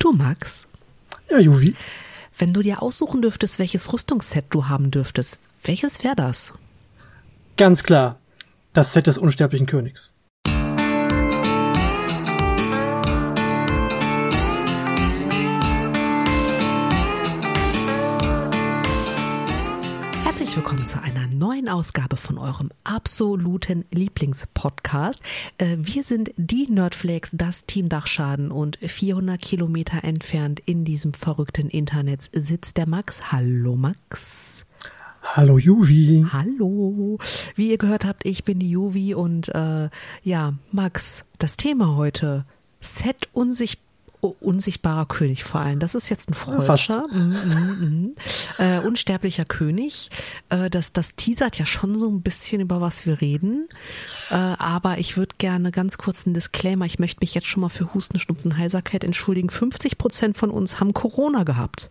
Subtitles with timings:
[0.00, 0.66] Du Max?
[1.28, 1.74] Ja, Juvi.
[2.38, 6.54] Wenn du dir aussuchen dürftest, welches Rüstungsset du haben dürftest, welches wäre das?
[7.58, 8.18] Ganz klar.
[8.72, 10.10] Das Set des unsterblichen Königs.
[20.24, 21.19] Herzlich willkommen zu einer
[21.60, 25.22] neuen Ausgabe von eurem absoluten Lieblingspodcast.
[25.58, 31.68] Äh, wir sind die Nerdflakes, das Team Dachschaden und 400 Kilometer entfernt in diesem verrückten
[31.68, 33.30] Internet sitzt der Max.
[33.30, 34.64] Hallo Max.
[35.22, 36.24] Hallo Juvi.
[36.32, 37.18] Hallo.
[37.56, 39.90] Wie ihr gehört habt, ich bin die Juvi und äh,
[40.22, 42.46] ja, Max, das Thema heute,
[42.80, 43.89] Set unsichtbar
[44.20, 45.78] unsichtbarer König vor allem.
[45.78, 47.04] Das ist jetzt ein Freudscher.
[47.10, 48.14] Ja, mm, mm, mm.
[48.58, 50.10] Äh, unsterblicher König.
[50.50, 53.68] Äh, das, das teasert ja schon so ein bisschen, über was wir reden.
[54.30, 56.84] Äh, aber ich würde gerne ganz kurz einen Disclaimer.
[56.84, 59.50] Ich möchte mich jetzt schon mal für Husten, Schnupfen, Heiserkeit entschuldigen.
[59.50, 61.90] 50 Prozent von uns haben Corona gehabt.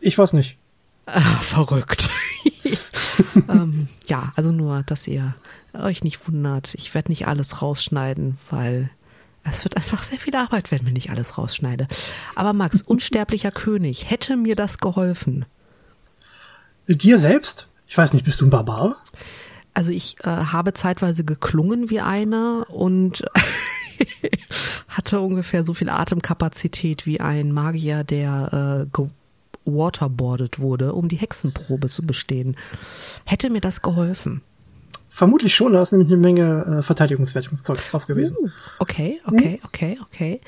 [0.00, 0.56] Ich weiß nicht.
[1.06, 2.08] Ah, verrückt.
[3.48, 5.34] ähm, ja, also nur, dass ihr
[5.74, 6.74] euch nicht wundert.
[6.74, 8.90] Ich werde nicht alles rausschneiden, weil
[9.44, 11.86] es wird einfach sehr viel Arbeit, wenn ich nicht alles rausschneide.
[12.34, 15.44] Aber Max, unsterblicher König, hätte mir das geholfen?
[16.86, 17.68] Dir selbst?
[17.86, 18.96] Ich weiß nicht, bist du ein Barbar?
[19.72, 23.24] Also ich äh, habe zeitweise geklungen wie einer und
[24.88, 29.00] hatte ungefähr so viel Atemkapazität wie ein Magier, der äh,
[29.64, 32.56] waterboardet wurde, um die Hexenprobe zu bestehen.
[33.24, 34.42] Hätte mir das geholfen?
[35.14, 38.36] Vermutlich schon, da ist nämlich eine Menge äh, Verteidigungswertungszeugs drauf gewesen.
[38.40, 38.48] Uh,
[38.80, 40.40] okay, okay, okay, okay.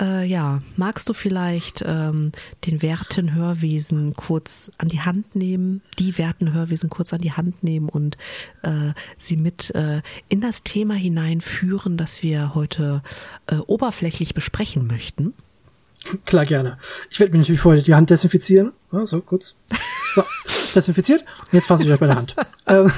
[0.00, 2.32] Äh, ja, magst du vielleicht ähm,
[2.64, 8.16] den Wertenhörwesen kurz an die Hand nehmen, die Wertenhörwesen kurz an die Hand nehmen und
[8.62, 13.02] äh, sie mit äh, in das Thema hineinführen, das wir heute
[13.48, 15.34] äh, oberflächlich besprechen möchten?
[16.24, 16.78] Klar, gerne.
[17.10, 18.72] Ich werde mir natürlich vorher die Hand desinfizieren.
[18.92, 19.54] Ja, so, kurz.
[20.14, 20.24] So,
[20.74, 21.22] desinfiziert.
[21.52, 22.34] Jetzt fasse ich euch bei der Hand.
[22.66, 22.90] ähm,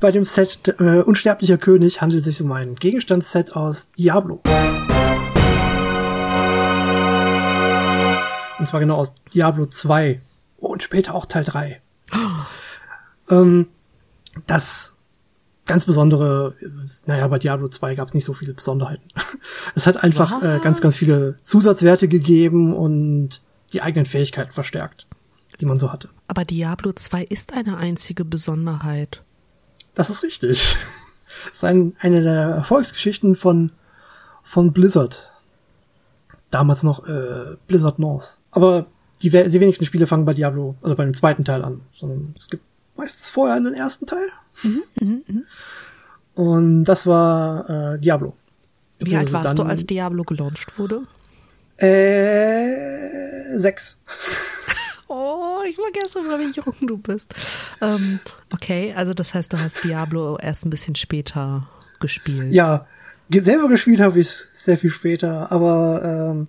[0.00, 4.42] bei dem Set äh, Unsterblicher König handelt es sich um ein Gegenstandsset aus Diablo.
[8.58, 10.20] Und zwar genau aus Diablo 2
[10.58, 11.80] und später auch Teil 3.
[12.12, 12.16] Oh.
[13.28, 13.66] Ähm,
[14.46, 14.98] das
[15.64, 16.54] ganz besondere,
[17.06, 19.08] naja, bei Diablo 2 gab es nicht so viele Besonderheiten.
[19.74, 23.42] es hat einfach äh, ganz, ganz viele Zusatzwerte gegeben und
[23.72, 25.08] die eigenen Fähigkeiten verstärkt,
[25.60, 26.08] die man so hatte.
[26.28, 29.24] Aber Diablo 2 ist eine einzige Besonderheit.
[29.96, 30.76] Das ist richtig.
[31.46, 33.72] Das ist ein, eine der Erfolgsgeschichten von,
[34.44, 35.30] von Blizzard.
[36.50, 38.38] Damals noch äh, Blizzard North.
[38.52, 38.86] Aber
[39.22, 42.48] die, die wenigsten Spiele fangen bei Diablo, also bei dem zweiten Teil an, sondern es
[42.48, 42.62] gibt
[42.96, 44.28] meistens vorher einen ersten Teil.
[44.62, 45.40] Mhm, mh, mh.
[46.34, 48.34] Und das war äh, Diablo.
[48.98, 51.02] Wie alt warst dann, du, als Diablo gelauncht wurde?
[51.78, 53.98] Äh, sechs.
[55.08, 57.34] Oh, ich vergesse immer, wie jung du bist.
[57.80, 58.20] Ähm,
[58.52, 61.68] okay, also das heißt, du hast Diablo erst ein bisschen später
[62.00, 62.52] gespielt.
[62.52, 62.86] Ja,
[63.30, 66.48] selber gespielt habe ich es sehr viel später, aber ähm,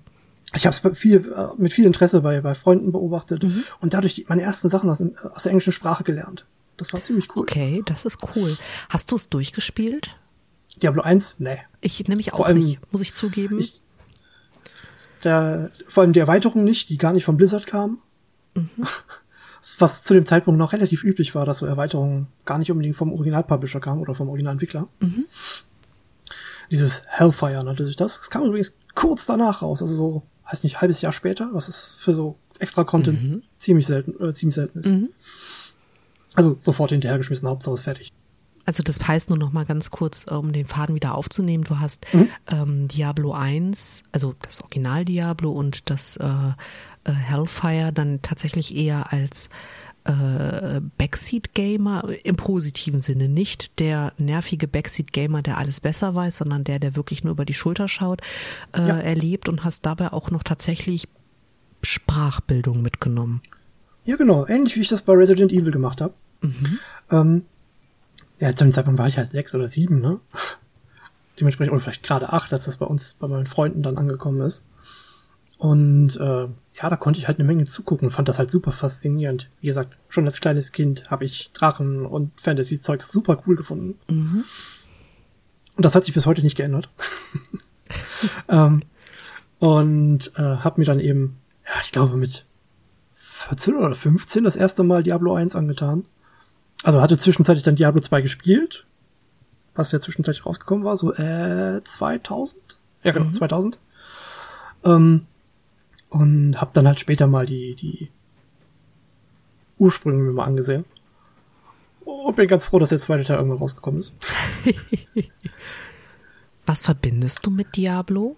[0.55, 3.63] ich habe es viel, äh, mit viel Interesse bei, bei Freunden beobachtet mhm.
[3.79, 5.01] und dadurch meine ersten Sachen aus,
[5.33, 6.45] aus der englischen Sprache gelernt.
[6.77, 7.41] Das war ziemlich cool.
[7.41, 8.55] Okay, das ist cool.
[8.89, 10.15] Hast du es durchgespielt?
[10.81, 11.37] Diablo 1?
[11.39, 11.57] Nee.
[11.81, 13.59] Ich nämlich auch allem, nicht, muss ich zugeben.
[13.59, 13.81] Ich,
[15.23, 17.99] der, vor allem die Erweiterung nicht, die gar nicht von Blizzard kam.
[18.57, 18.87] Mhm.
[19.79, 23.11] Was zu dem Zeitpunkt noch relativ üblich war, dass so Erweiterungen gar nicht unbedingt vom
[23.11, 24.87] Originalpublisher kamen oder vom Originalentwickler.
[24.99, 25.25] Mhm.
[26.71, 28.19] Dieses Hellfire nannte sich das.
[28.19, 31.95] Es kam übrigens kurz danach raus, also so, heißt nicht, halbes Jahr später, was ist
[31.99, 33.43] für so extra Content mhm.
[33.59, 34.87] ziemlich selten, äh, ziemlich selten ist.
[34.87, 35.09] Mhm.
[36.35, 38.13] Also sofort hinterhergeschmissen, Hauptsache ist fertig.
[38.67, 42.05] Also das heißt nur noch mal ganz kurz, um den Faden wieder aufzunehmen, du hast
[42.13, 42.29] mhm.
[42.47, 46.51] ähm, Diablo 1, also das Original Diablo und das äh,
[47.07, 49.49] äh, Hellfire dann tatsächlich eher als
[50.03, 53.27] äh, Backseat-Gamer im positiven Sinne.
[53.27, 57.53] Nicht der nervige Backseat-Gamer, der alles besser weiß, sondern der, der wirklich nur über die
[57.53, 58.21] Schulter schaut,
[58.73, 58.97] äh, ja.
[58.97, 61.07] erlebt und hast dabei auch noch tatsächlich
[61.81, 63.41] Sprachbildung mitgenommen.
[64.05, 64.45] Ja, genau.
[64.47, 66.13] Ähnlich wie ich das bei Resident Evil gemacht habe.
[66.41, 66.79] Mhm.
[67.11, 67.45] Ähm,
[68.39, 70.19] ja, zum Zeitpunkt war ich halt sechs oder sieben, ne?
[71.39, 74.65] Dementsprechend, oder vielleicht gerade acht, als das bei uns, bei meinen Freunden dann angekommen ist.
[75.57, 78.71] Und äh, ja, da konnte ich halt eine Menge zugucken und fand das halt super
[78.71, 79.49] faszinierend.
[79.59, 83.97] Wie gesagt, schon als kleines Kind habe ich Drachen und Fantasy-Zeug super cool gefunden.
[84.07, 84.43] Mhm.
[85.75, 86.89] Und das hat sich bis heute nicht geändert.
[88.49, 88.83] ähm,
[89.59, 92.45] und äh, habe mir dann eben, ja, ich glaube mit
[93.15, 96.05] 14 oder 15 das erste Mal Diablo 1 angetan.
[96.83, 98.85] Also hatte zwischenzeitlich dann Diablo 2 gespielt,
[99.73, 102.61] was ja zwischenzeitlich rausgekommen war, so äh, 2000.
[103.03, 103.33] Ja, genau, mhm.
[103.33, 103.79] 2000.
[104.83, 105.25] Ähm,
[106.09, 108.09] und habe dann halt später mal die, die
[109.77, 110.85] Ursprünge mir mal angesehen.
[112.05, 114.15] Und bin ganz froh, dass der zweite Teil irgendwann rausgekommen ist.
[116.65, 118.35] Was verbindest du mit Diablo?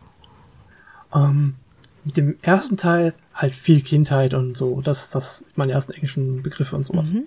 [1.13, 1.56] Ähm,
[2.04, 4.81] mit dem ersten Teil halt viel Kindheit und so.
[4.81, 7.13] Das, das meine ersten englischen Begriffe und sowas.
[7.13, 7.24] Mhm.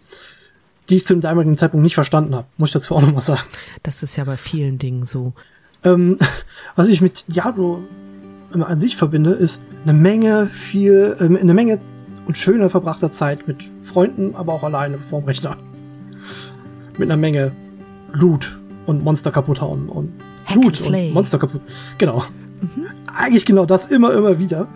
[0.89, 3.43] Die ich zu dem damaligen Zeitpunkt nicht verstanden habe, muss ich dazu auch nochmal sagen.
[3.83, 5.33] Das ist ja bei vielen Dingen so.
[5.85, 6.19] Ähm,
[6.77, 7.85] was ich mit Diablo
[8.61, 11.79] an sich verbinde, ist eine Menge viel, äh, eine Menge
[12.27, 15.57] und schöne verbrachter Zeit mit Freunden, aber auch alleine vorm Rechner.
[16.99, 17.53] Mit einer Menge
[18.13, 20.13] Loot und Monster kaputt hauen und
[20.45, 21.63] Hack Loot und Monster kaputt.
[21.99, 22.25] Genau.
[22.61, 22.87] Mhm.
[23.15, 24.69] Eigentlich genau das immer, immer wieder.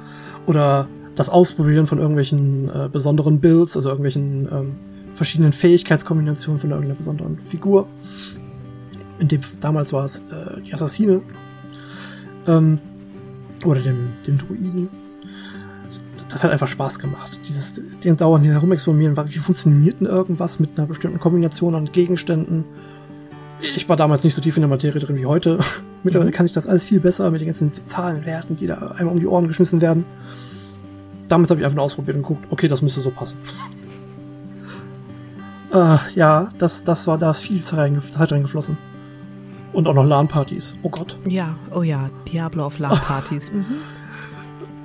[0.47, 4.77] Oder das Ausprobieren von irgendwelchen äh, besonderen Builds, also irgendwelchen ähm,
[5.15, 7.89] verschiedenen Fähigkeitskombinationen von irgendeiner besonderen Figur.
[9.19, 11.23] In dem damals war es äh, die Assassine.
[12.47, 12.79] Ähm,
[13.65, 14.89] oder dem, dem Druiden.
[16.29, 17.39] Das hat einfach Spaß gemacht.
[17.47, 22.65] Dieses den dauernd hier herumexperimentieren, wie funktioniert denn irgendwas mit einer bestimmten Kombination an Gegenständen.
[23.61, 25.59] Ich war damals nicht so tief in der Materie drin wie heute.
[26.03, 26.35] Mittlerweile mhm.
[26.35, 29.27] kann ich das alles viel besser mit den ganzen Zahlenwerten, die da einmal um die
[29.27, 30.05] Ohren geschmissen werden.
[31.29, 33.39] Damals habe ich einfach nur ausprobiert und geguckt, okay, das müsste so passen.
[35.73, 38.79] Äh, ja, das, das war, da ist viel Zeit reingeflossen.
[39.77, 40.75] Und auch noch LAN-Partys.
[40.81, 41.19] Oh Gott.
[41.29, 43.53] Ja, oh ja, Diablo auf LAN-Partys.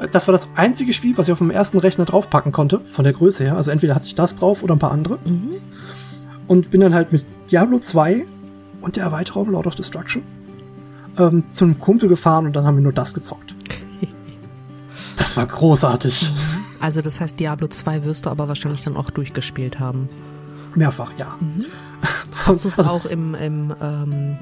[0.02, 0.10] Mhm.
[0.12, 3.14] Das war das einzige Spiel, was ich auf dem ersten Rechner draufpacken konnte, von der
[3.14, 3.56] Größe her.
[3.56, 5.20] Also entweder hatte ich das drauf oder ein paar andere.
[5.24, 5.54] Mhm.
[6.48, 8.26] Und bin dann halt mit Diablo 2
[8.82, 10.24] und der Erweiterung Lord of Destruction
[11.18, 13.54] ähm, zu einem Kumpel gefahren und dann haben wir nur das gezockt.
[15.18, 16.34] das war großartig.
[16.34, 16.38] Mhm.
[16.82, 20.10] Also das heißt, Diablo 2 wirst du aber wahrscheinlich dann auch durchgespielt haben.
[20.76, 21.38] Mehrfach, ja.
[21.40, 21.68] Mhm.
[22.46, 24.38] Hast du es also, auch im, im ähm,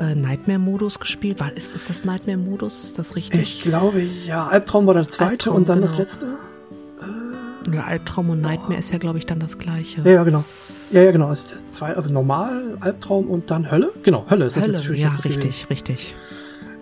[0.00, 1.40] äh, Nightmare-Modus gespielt?
[1.40, 2.84] War, ist, ist das Nightmare-Modus?
[2.84, 3.40] Ist das richtig?
[3.40, 4.46] Ich glaube, ja.
[4.48, 5.88] Albtraum war der zweite Albtraum, und dann genau.
[5.88, 6.26] das letzte.
[6.26, 8.78] Äh, ja, Albtraum und Nightmare oh.
[8.78, 10.00] ist ja, glaube ich, dann das gleiche.
[10.02, 10.44] Ja, ja, genau.
[10.90, 11.26] Ja, ja, genau.
[11.28, 13.92] Also, zwei, also normal, Albtraum und dann Hölle?
[14.02, 16.16] Genau, Hölle ist das Hölle, jetzt Ja, richtig, richtig.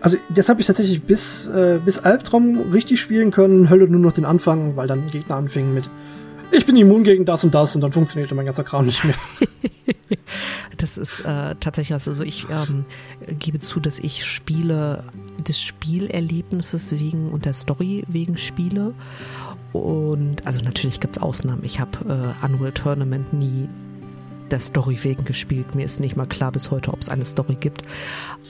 [0.00, 4.12] Also das habe ich tatsächlich bis, äh, bis Albtraum richtig spielen können, Hölle nur noch
[4.12, 5.91] den Anfang, weil dann Gegner anfingen mit
[6.50, 9.15] ich bin immun gegen das und das und dann funktionierte mein ganzer Kram nicht mehr.
[10.77, 12.85] das ist äh, tatsächlich, also ich ähm,
[13.39, 15.05] gebe zu, dass ich Spiele
[15.47, 18.95] des Spielerlebnisses wegen und der Story wegen spiele.
[19.73, 21.62] Und also natürlich gibt es Ausnahmen.
[21.65, 23.69] Ich habe äh, Annual Tournament nie
[24.53, 25.75] der Story wegen gespielt.
[25.75, 27.83] Mir ist nicht mal klar bis heute, ob es eine Story gibt.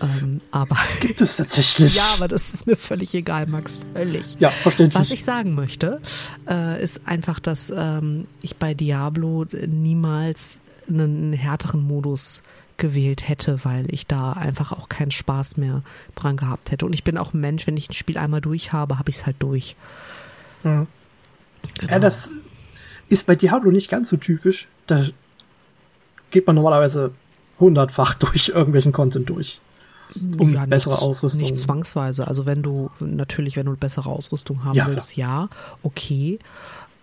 [0.01, 1.97] Ähm, aber gibt es tatsächlich?
[1.97, 4.37] ja, aber das ist mir völlig egal, Max, völlig.
[4.39, 5.01] Ja, verständlich.
[5.01, 6.01] Was ich sagen möchte,
[6.49, 12.43] äh, ist einfach, dass ähm, ich bei Diablo niemals einen härteren Modus
[12.77, 15.83] gewählt hätte, weil ich da einfach auch keinen Spaß mehr
[16.15, 16.87] dran gehabt hätte.
[16.87, 19.17] Und ich bin auch ein Mensch, wenn ich ein Spiel einmal durch habe, habe ich
[19.17, 19.77] es halt durch.
[20.63, 20.87] Mhm.
[21.81, 21.93] Genau.
[21.93, 22.31] Ja, das
[23.09, 24.69] ist bei Diablo nicht ganz so typisch.
[24.87, 25.07] Da
[26.31, 27.13] geht man normalerweise
[27.61, 29.61] hundertfach durch irgendwelchen Content durch.
[30.39, 31.43] Um ja, bessere nicht, Ausrüstung.
[31.43, 32.27] Nicht zwangsweise.
[32.27, 35.51] Also wenn du, natürlich, wenn du bessere Ausrüstung haben ja, willst, klar.
[35.53, 36.39] ja, okay.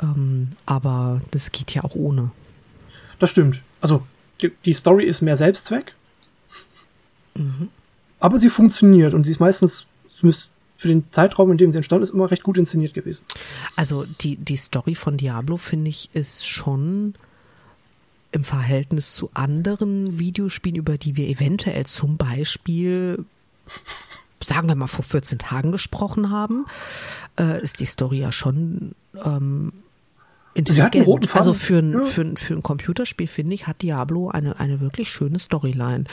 [0.02, 2.32] Ähm, aber das geht ja auch ohne.
[3.20, 3.62] Das stimmt.
[3.80, 4.02] Also
[4.66, 5.94] die Story ist mehr Selbstzweck.
[7.36, 7.70] Mhm.
[8.20, 9.86] Aber sie funktioniert und sie ist meistens,
[10.16, 13.26] zumindest für den Zeitraum, in dem sie entstanden ist, immer recht gut inszeniert gewesen.
[13.76, 17.14] Also die, die Story von Diablo, finde ich, ist schon
[18.36, 23.26] im Verhältnis zu anderen Videospielen, über die wir eventuell zum Beispiel
[24.44, 26.66] sagen wir mal vor 14 Tagen gesprochen haben,
[27.40, 29.72] äh, ist die Story ja schon ähm,
[30.54, 31.36] intelligent.
[31.36, 32.04] Also für ein, ja.
[32.04, 36.04] für, für ein Computerspiel, finde ich, hat Diablo eine, eine wirklich schöne Storyline.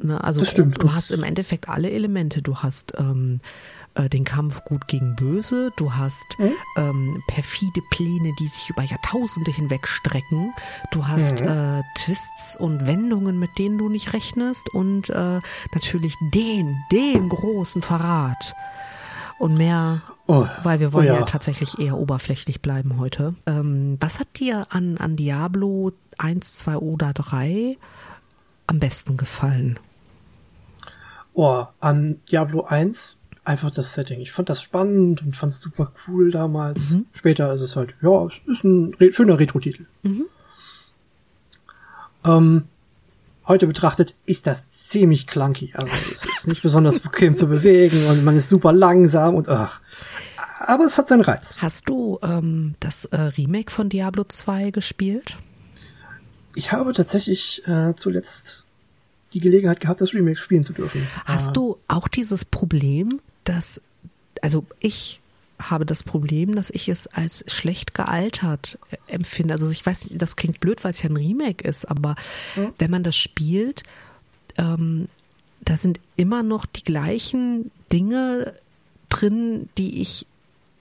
[0.00, 2.40] Ne, also du hast im Endeffekt alle Elemente.
[2.40, 3.40] Du hast ähm,
[3.98, 6.52] äh, den Kampf gut gegen böse, du hast mhm.
[6.76, 10.54] ähm, perfide Pläne, die sich über Jahrtausende hinweg strecken,
[10.92, 11.48] du hast mhm.
[11.48, 15.40] äh, Twists und Wendungen, mit denen du nicht rechnest und äh,
[15.74, 18.54] natürlich den, den großen Verrat.
[19.38, 21.18] Und mehr, oh, weil wir wollen oh ja.
[21.20, 21.24] ja.
[21.24, 23.34] tatsächlich eher oberflächlich bleiben heute.
[23.46, 27.76] Ähm, was hat dir an, an Diablo 1, 2 oder 3
[28.66, 29.78] am besten gefallen?
[31.34, 33.17] Oh, an Diablo 1
[33.48, 34.20] einfach das Setting.
[34.20, 36.90] Ich fand das spannend und fand es super cool damals.
[36.90, 37.06] Mhm.
[37.12, 39.86] Später ist es halt, ja, es ist ein re schöner Retro-Titel.
[40.02, 40.26] Mhm.
[42.24, 42.64] Ähm,
[43.46, 45.72] heute betrachtet ist das ziemlich clunky.
[45.74, 49.80] Also es ist nicht besonders bequem zu bewegen und man ist super langsam und ach.
[50.60, 51.56] Aber es hat seinen Reiz.
[51.60, 55.38] Hast du ähm, das äh, Remake von Diablo 2 gespielt?
[56.54, 58.64] Ich habe tatsächlich äh, zuletzt
[59.32, 61.06] die Gelegenheit gehabt, das Remake spielen zu dürfen.
[61.24, 63.80] Hast äh, du auch dieses Problem, dass
[64.42, 65.20] also ich
[65.58, 69.54] habe das Problem, dass ich es als schlecht gealtert äh, empfinde.
[69.54, 72.14] Also ich weiß, das klingt blöd, weil es ja ein Remake ist, aber
[72.54, 72.72] mhm.
[72.78, 73.82] wenn man das spielt,
[74.56, 75.08] ähm,
[75.60, 78.54] da sind immer noch die gleichen Dinge
[79.08, 80.26] drin, die ich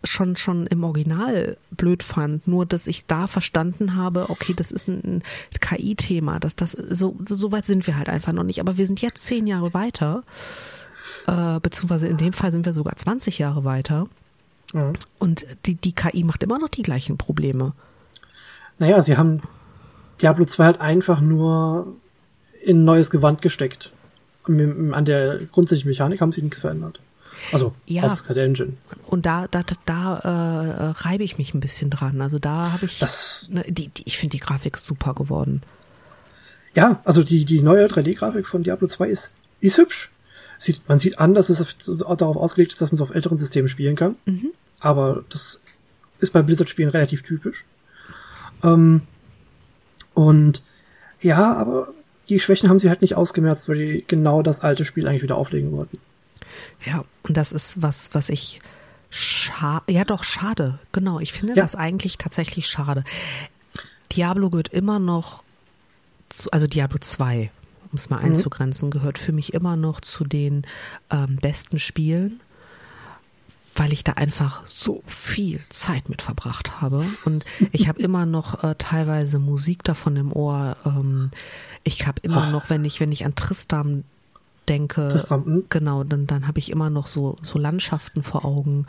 [0.03, 4.88] schon schon im Original blöd fand, nur dass ich da verstanden habe, okay, das ist
[4.88, 5.24] ein
[5.59, 9.01] KI-Thema, dass das so so weit sind wir halt einfach noch nicht, aber wir sind
[9.01, 10.24] jetzt zehn Jahre weiter,
[11.27, 14.07] äh, beziehungsweise in dem Fall sind wir sogar 20 Jahre weiter
[14.74, 14.93] mhm.
[15.19, 17.74] und die die KI macht immer noch die gleichen Probleme.
[18.79, 19.41] Naja, sie haben
[20.22, 21.96] Diablo 2 halt einfach nur
[22.63, 23.91] in ein neues Gewand gesteckt.
[24.46, 27.00] An der grundsätzlichen Mechanik haben sie nichts verändert.
[27.51, 28.74] Also ja, aus der Engine.
[29.05, 32.22] Und da, da, da äh, reibe ich mich ein bisschen dran.
[32.22, 35.62] Also da habe ich, das, ne, die, die, ich finde die Grafik super geworden.
[36.74, 39.31] Ja, also die, die neue 3D-Grafik von Diablo 2 ist,
[39.62, 40.10] ist hübsch.
[40.57, 41.61] Sieht, man sieht an, dass es
[42.03, 44.15] auf, darauf ausgelegt ist, dass man es auf älteren Systemen spielen kann.
[44.25, 44.51] Mhm.
[44.79, 45.61] Aber das
[46.19, 47.63] ist bei Blizzard-Spielen relativ typisch.
[48.63, 49.01] Ähm,
[50.13, 50.63] und
[51.21, 51.93] ja, aber
[52.29, 55.37] die Schwächen haben sie halt nicht ausgemerzt, weil die genau das alte Spiel eigentlich wieder
[55.37, 55.99] auflegen wollten.
[56.85, 58.61] Ja, und das ist was, was ich
[59.09, 60.79] scha ja doch schade.
[60.91, 61.61] Genau, ich finde ja.
[61.61, 63.03] das eigentlich tatsächlich schade.
[64.11, 65.43] Diablo gehört immer noch
[66.29, 67.51] zu, also Diablo 2,
[67.91, 68.27] um es mal mhm.
[68.27, 70.65] einzugrenzen, gehört für mich immer noch zu den
[71.10, 72.39] ähm, besten Spielen,
[73.75, 77.06] weil ich da einfach so viel Zeit mit verbracht habe.
[77.25, 80.77] Und ich habe immer noch äh, teilweise Musik davon im Ohr.
[80.86, 81.32] Ähm,
[81.84, 84.03] ich habe immer noch, wenn ich, wenn ich an Tristan
[84.67, 88.86] denke, Tristan, genau, dann, dann habe ich immer noch so, so Landschaften vor Augen.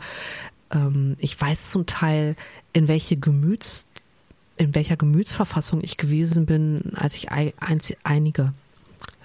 [0.71, 2.35] Ähm, ich weiß zum Teil,
[2.73, 3.87] in welche Gemüts,
[4.57, 7.53] in welcher Gemütsverfassung ich gewesen bin, als ich ein,
[8.03, 8.53] einige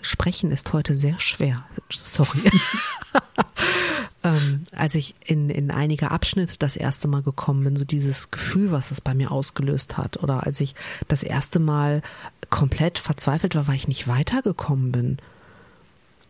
[0.05, 1.65] Sprechen ist heute sehr schwer.
[1.91, 2.39] Sorry.
[4.25, 8.71] ähm, als ich in, in einige Abschnitte das erste Mal gekommen bin, so dieses Gefühl,
[8.73, 10.75] was es bei mir ausgelöst hat, oder als ich
[11.09, 12.03] das erste Mal
[12.51, 15.19] komplett verzweifelt war, weil ich nicht weitergekommen bin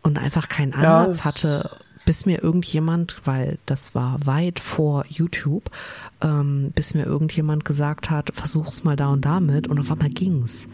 [0.01, 5.71] und einfach keinen Ansatz ja, hatte, bis mir irgendjemand, weil das war weit vor YouTube,
[6.21, 10.67] ähm, bis mir irgendjemand gesagt hat, versuch's mal da und damit und auf einmal ging's.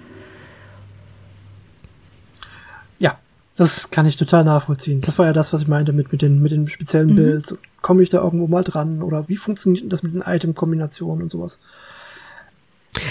[3.00, 3.18] Ja,
[3.56, 5.02] das kann ich total nachvollziehen.
[5.02, 7.16] Das war ja das, was ich meinte mit, mit, den, mit den speziellen mhm.
[7.16, 7.56] Builds.
[7.82, 9.02] Komme ich da irgendwo mal dran?
[9.02, 11.60] Oder wie funktioniert das mit den Item-Kombinationen und sowas?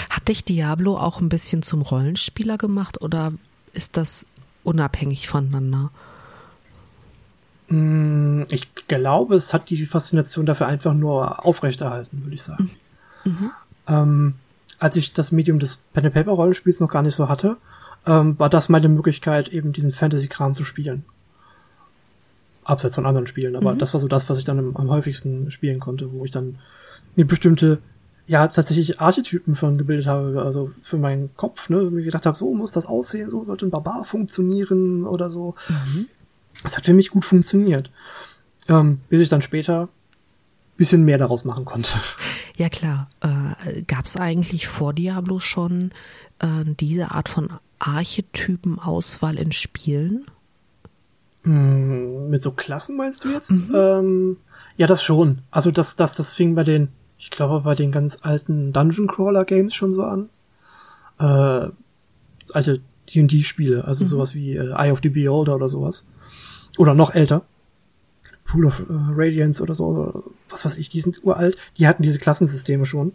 [0.09, 3.33] Hat dich Diablo auch ein bisschen zum Rollenspieler gemacht oder
[3.73, 4.25] ist das
[4.63, 5.91] unabhängig voneinander?
[7.67, 12.69] Mm, ich glaube, es hat die Faszination dafür einfach nur aufrechterhalten, würde ich sagen.
[13.23, 13.51] Mhm.
[13.87, 14.33] Ähm,
[14.77, 17.57] als ich das Medium des Pen-and-Paper-Rollenspiels noch gar nicht so hatte,
[18.05, 21.05] ähm, war das meine Möglichkeit, eben diesen Fantasy-Kram zu spielen.
[22.63, 23.79] Abseits von anderen Spielen, aber mhm.
[23.79, 26.59] das war so das, was ich dann am, am häufigsten spielen konnte, wo ich dann
[27.15, 27.79] mir bestimmte
[28.27, 32.53] ja tatsächlich Archetypen von gebildet habe, also für meinen Kopf, ne, mir gedacht habe, so
[32.53, 35.55] muss das aussehen, so sollte ein Barbar funktionieren oder so.
[35.67, 36.07] Mhm.
[36.63, 37.89] Das hat für mich gut funktioniert.
[38.69, 39.89] Ähm, bis ich dann später
[40.81, 41.91] bisschen mehr daraus machen konnte.
[42.57, 43.07] Ja klar.
[43.21, 45.91] Äh, Gab es eigentlich vor Diablo schon
[46.39, 50.25] äh, diese Art von Archetypen-Auswahl in Spielen?
[51.43, 53.51] Mm, mit so Klassen meinst du jetzt?
[53.51, 53.75] Mhm.
[53.75, 54.37] Ähm,
[54.75, 55.43] ja, das schon.
[55.51, 56.87] Also das, das, das fing bei den,
[57.19, 60.29] ich glaube, bei den ganz alten Dungeon Crawler Games schon so an.
[61.19, 61.69] Äh,
[62.53, 62.81] alte
[63.13, 64.09] D&D-Spiele, also mhm.
[64.09, 66.07] sowas wie äh, Eye of the Beholder oder sowas.
[66.79, 67.43] Oder noch älter.
[68.51, 72.03] Pool of uh, Radiance oder so, oder was weiß ich, die sind uralt, die hatten
[72.03, 73.13] diese Klassensysteme schon.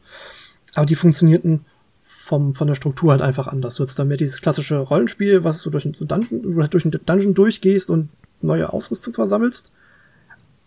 [0.75, 1.65] Aber die funktionierten
[2.05, 3.77] vom, von der Struktur halt einfach anders.
[3.77, 6.91] Du hast dann mehr dieses klassische Rollenspiel, was du durch ein, so Dungeon, durch ein
[6.91, 8.09] Dungeon durchgehst und
[8.41, 9.73] neue Ausrüstung zwar sammelst.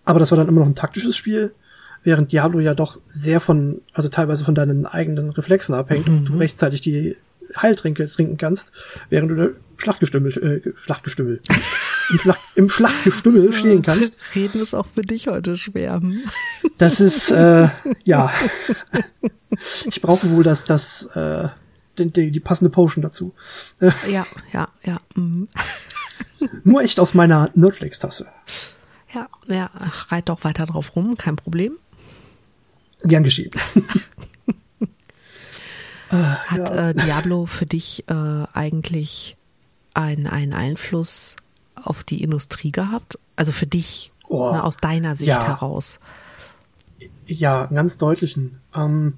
[0.05, 1.51] Aber das war dann immer noch ein taktisches Spiel,
[2.03, 6.17] während Diablo ja doch sehr von, also teilweise von deinen eigenen Reflexen abhängt mhm.
[6.17, 7.17] und du rechtzeitig die
[7.57, 8.71] Heiltränke trinken kannst,
[9.09, 11.41] während du Schlachtgestümmel, äh, Schlachtgestümmel,
[12.09, 14.17] im, Schlacht, im Schlachtgestümmel stehen kannst.
[14.35, 16.01] Reden ist auch für dich heute schwer.
[16.77, 17.69] Das ist, äh,
[18.03, 18.31] ja.
[19.85, 21.49] Ich brauche wohl das, das, äh,
[21.97, 23.33] die, die, passende Potion dazu.
[24.09, 24.97] Ja, ja, ja.
[25.15, 25.47] Mhm.
[26.63, 28.27] Nur echt aus meiner Nerdflix-Tasse.
[29.13, 29.69] Ja, ja,
[30.09, 31.77] reit doch weiter drauf rum, kein Problem.
[33.03, 33.51] Gern geschehen.
[36.09, 36.89] Hat ja.
[36.89, 39.37] äh, Diablo für dich äh, eigentlich
[39.93, 41.35] einen Einfluss
[41.83, 43.17] auf die Industrie gehabt?
[43.35, 45.45] Also für dich, oh, ne, aus deiner Sicht ja.
[45.45, 45.99] heraus?
[47.25, 48.59] Ja, einen ganz deutlichen.
[48.75, 49.13] Ähm,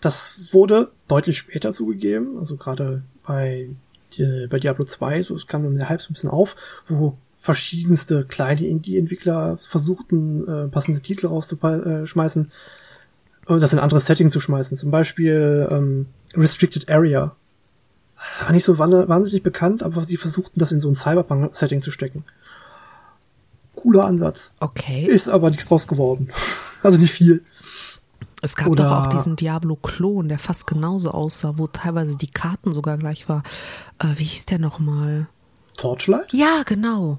[0.00, 3.68] das wurde deutlich später zugegeben, also gerade bei,
[4.14, 6.56] die, bei Diablo 2, so es kam mir halb so ein bisschen auf,
[6.88, 12.50] wo verschiedenste kleine Indie-Entwickler versuchten, äh, passende Titel rauszuschmeißen
[13.46, 14.76] und das in andere Settings zu schmeißen.
[14.76, 17.34] Zum Beispiel ähm, Restricted Area.
[18.50, 22.24] Nicht so wahnsinnig bekannt, aber sie versuchten, das in so ein Cyberpunk-Setting zu stecken.
[23.74, 24.54] Cooler Ansatz.
[24.60, 25.06] Okay.
[25.06, 26.30] Ist aber nichts draus geworden.
[26.82, 27.44] Also nicht viel.
[28.40, 32.72] Es gab Oder doch auch diesen Diablo-Klon, der fast genauso aussah, wo teilweise die Karten
[32.72, 33.42] sogar gleich war.
[33.98, 35.26] Äh, wie hieß der nochmal?
[35.76, 36.32] Torchlight?
[36.32, 37.18] Ja, genau.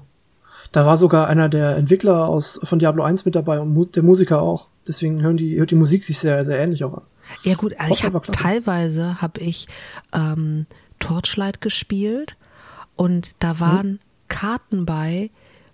[0.72, 4.02] Da war sogar einer der Entwickler aus, von Diablo 1 mit dabei und mu der
[4.02, 4.68] Musiker auch.
[4.86, 7.02] Deswegen hören die, hört die Musik sich sehr, sehr ähnlich auch an.
[7.44, 9.68] Ja gut, also ich hab, teilweise habe ich
[10.12, 10.66] ähm,
[11.02, 12.36] Torchlight gespielt
[12.94, 13.98] und da waren hm.
[14.28, 15.30] Karten bei,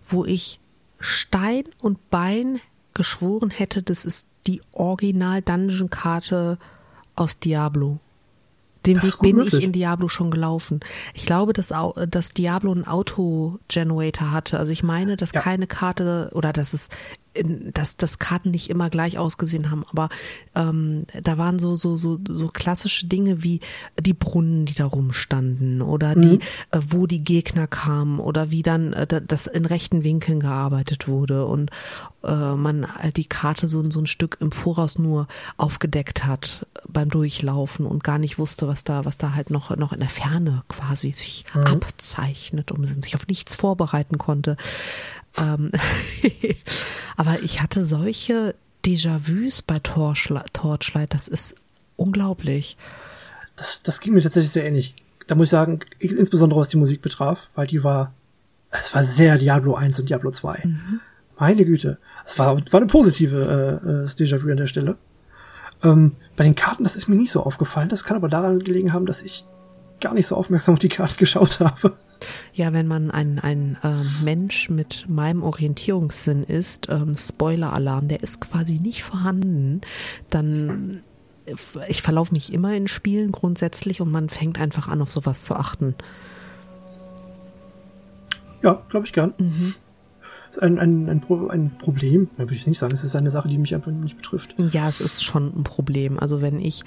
[0.09, 0.59] wo ich
[0.99, 2.61] Stein und Bein
[2.95, 6.59] geschworen hätte, das ist die Original-Dungeon-Karte
[7.15, 8.01] aus Diablo.
[8.87, 9.55] Den Weg bin möglich.
[9.55, 10.81] ich in Diablo schon gelaufen.
[11.13, 11.73] Ich glaube, dass,
[12.09, 14.59] dass Diablo einen Auto-Generator hatte.
[14.59, 15.41] Also ich meine, dass ja.
[15.41, 16.89] keine Karte oder dass es
[17.73, 20.09] dass das Karten nicht immer gleich ausgesehen haben, aber
[20.55, 23.61] ähm, da waren so so so so klassische Dinge wie
[23.99, 26.23] die Brunnen, die da rumstanden oder mhm.
[26.23, 26.39] die,
[26.71, 31.47] äh, wo die Gegner kamen oder wie dann äh, das in rechten Winkeln gearbeitet wurde
[31.47, 31.71] und
[32.25, 37.11] äh, man halt die Karte so so ein Stück im Voraus nur aufgedeckt hat beim
[37.11, 40.65] Durchlaufen und gar nicht wusste, was da was da halt noch noch in der Ferne
[40.69, 41.67] quasi sich mhm.
[41.67, 44.57] abzeichnet und sich auf nichts vorbereiten konnte.
[45.41, 45.71] Ähm,
[47.17, 48.55] aber ich hatte solche
[48.85, 51.55] Déjà-vus bei Torchlight, das ist
[51.97, 52.77] unglaublich.
[53.57, 54.95] Das, das ging mir tatsächlich sehr ähnlich.
[55.27, 58.15] Da muss ich sagen, insbesondere was die Musik betraf, weil die war,
[58.71, 60.63] es war sehr Diablo 1 und Diablo 2.
[60.65, 61.01] Mhm.
[61.39, 61.99] Meine Güte.
[62.25, 64.97] Es war, war eine positive äh, äh, Déjà-vu an der Stelle.
[65.83, 67.89] Ähm, bei den Karten, das ist mir nicht so aufgefallen.
[67.89, 69.45] Das kann aber daran gelegen haben, dass ich
[70.01, 71.97] gar nicht so aufmerksam auf die Karte geschaut habe.
[72.53, 78.41] Ja, wenn man ein, ein äh, Mensch mit meinem Orientierungssinn ist, ähm, Spoiler-Alarm, der ist
[78.41, 79.81] quasi nicht vorhanden,
[80.31, 81.03] dann
[81.47, 81.55] äh,
[81.89, 85.55] ich verlaufe mich immer in Spielen grundsätzlich und man fängt einfach an, auf sowas zu
[85.55, 85.95] achten.
[88.63, 89.35] Ja, glaube ich gern.
[89.39, 89.75] Mhm
[90.51, 92.95] ist ein, ein, ein, Pro ein Problem, würde ich nicht sagen.
[92.95, 94.55] Es ist eine Sache, die mich einfach nicht betrifft.
[94.59, 96.19] Ja, es ist schon ein Problem.
[96.19, 96.85] Also wenn ich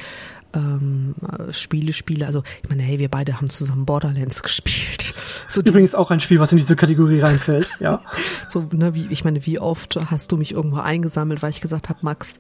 [0.54, 1.16] ähm,
[1.52, 5.14] Spiele spiele, also ich meine, hey, wir beide haben zusammen Borderlands gespielt.
[5.48, 8.02] So Übrigens auch ein Spiel, was in diese Kategorie reinfällt, ja.
[8.50, 11.90] so, ne, wie, ich meine, wie oft hast du mich irgendwo eingesammelt, weil ich gesagt
[11.90, 12.40] habe, Max,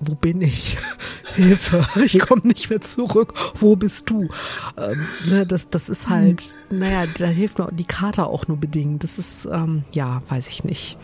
[0.00, 0.78] wo bin ich?
[1.34, 3.34] Hilfe, ich komme nicht mehr zurück.
[3.54, 4.28] Wo bist du?
[4.76, 9.04] Ähm, ne, das, das ist halt, naja, da hilft nur die Karte auch nur bedingt.
[9.04, 10.98] Das ist, ähm, ja, weiß ich nicht.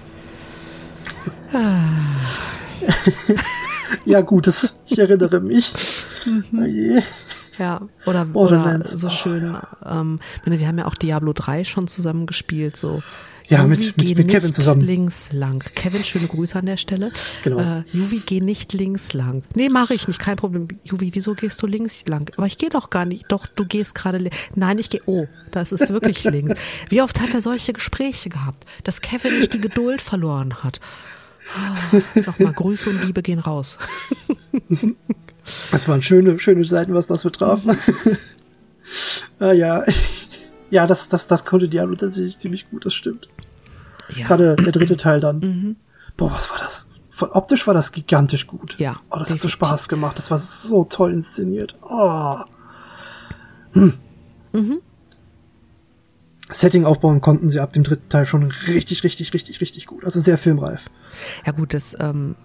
[4.05, 5.73] ja, gut, das, ich erinnere mich.
[6.25, 7.03] Mhm.
[7.59, 12.77] Ja, oder, oder so schön, ähm, wir haben ja auch Diablo 3 schon zusammen gespielt,
[12.77, 13.03] so
[13.49, 14.81] ja, Juvi, mit, mit, mit Kevin zusammen.
[14.81, 15.63] links lang.
[15.75, 17.13] Kevin, schöne Grüße an der Stelle.
[17.45, 17.59] Genau.
[17.59, 19.43] Äh, Juvi, geh nicht links lang.
[19.55, 20.69] Nee, mache ich nicht, kein Problem.
[20.85, 22.31] Juvi, wieso gehst du links lang?
[22.37, 23.27] Aber ich gehe doch gar nicht.
[23.31, 24.37] Doch, du gehst gerade links.
[24.55, 25.01] Nein, ich gehe.
[25.07, 26.55] Oh, das ist wirklich links.
[26.89, 30.81] Wie oft hat er solche Gespräche gehabt, dass Kevin nicht die Geduld verloren hat?
[31.95, 33.79] Oh, Nochmal, Grüße und Liebe gehen raus.
[35.71, 37.61] Das waren schöne, schöne Seiten, was das betraf.
[39.39, 39.85] ah, ja.
[40.71, 43.29] Ja, das, das, das konnte Diablo tatsächlich ziemlich gut, das stimmt.
[44.15, 44.27] Ja.
[44.27, 45.39] Gerade der dritte Teil dann.
[45.41, 45.77] Mhm.
[46.17, 46.91] Boah, was war das?
[47.11, 48.79] Von optisch war das gigantisch gut.
[48.79, 49.01] Ja.
[49.11, 49.33] Oh, das definitiv.
[49.33, 50.19] hat so Spaß gemacht.
[50.19, 51.77] Das war so toll inszeniert.
[51.83, 52.39] Oh.
[53.73, 53.95] Hm.
[54.53, 54.79] Mhm.
[56.51, 60.05] Setting aufbauen konnten sie ab dem dritten Teil schon richtig, richtig, richtig, richtig gut.
[60.05, 60.87] Also sehr filmreif.
[61.45, 62.37] Ja gut, das ähm,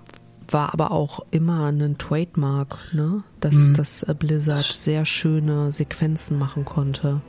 [0.50, 3.24] war aber auch immer ein Trademark, ne?
[3.40, 3.74] Dass, mhm.
[3.76, 7.22] dass äh, Blizzard sehr schöne Sequenzen machen konnte.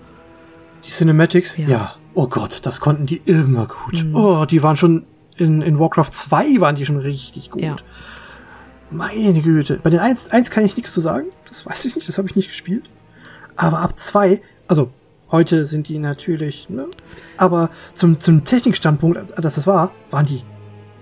[0.84, 1.56] Die Cinematics?
[1.56, 1.68] Ja.
[1.68, 1.94] ja.
[2.14, 4.02] Oh Gott, das konnten die immer gut.
[4.02, 4.14] Mhm.
[4.14, 5.04] Oh, die waren schon
[5.36, 7.62] in, in Warcraft 2 waren die schon richtig gut.
[7.62, 7.76] Ja.
[8.90, 9.80] Meine Güte.
[9.82, 11.26] Bei den 1, 1 kann ich nichts zu sagen.
[11.48, 12.90] Das weiß ich nicht, das habe ich nicht gespielt.
[13.56, 14.90] Aber ab 2, also
[15.30, 16.88] heute sind die natürlich, ne?
[17.38, 20.42] Aber zum, zum Technikstandpunkt, dass das war, waren die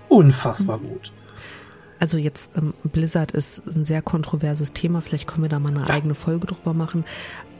[0.07, 0.89] unfassbar mhm.
[0.89, 1.11] gut.
[2.01, 5.01] Also jetzt ähm, Blizzard ist ein sehr kontroverses Thema.
[5.01, 5.93] Vielleicht können wir da mal eine ja.
[5.93, 7.05] eigene Folge drüber machen.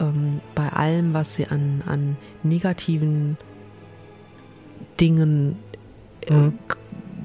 [0.00, 3.38] Ähm, bei allem, was sie an, an negativen
[4.98, 5.60] Dingen
[6.26, 6.50] äh,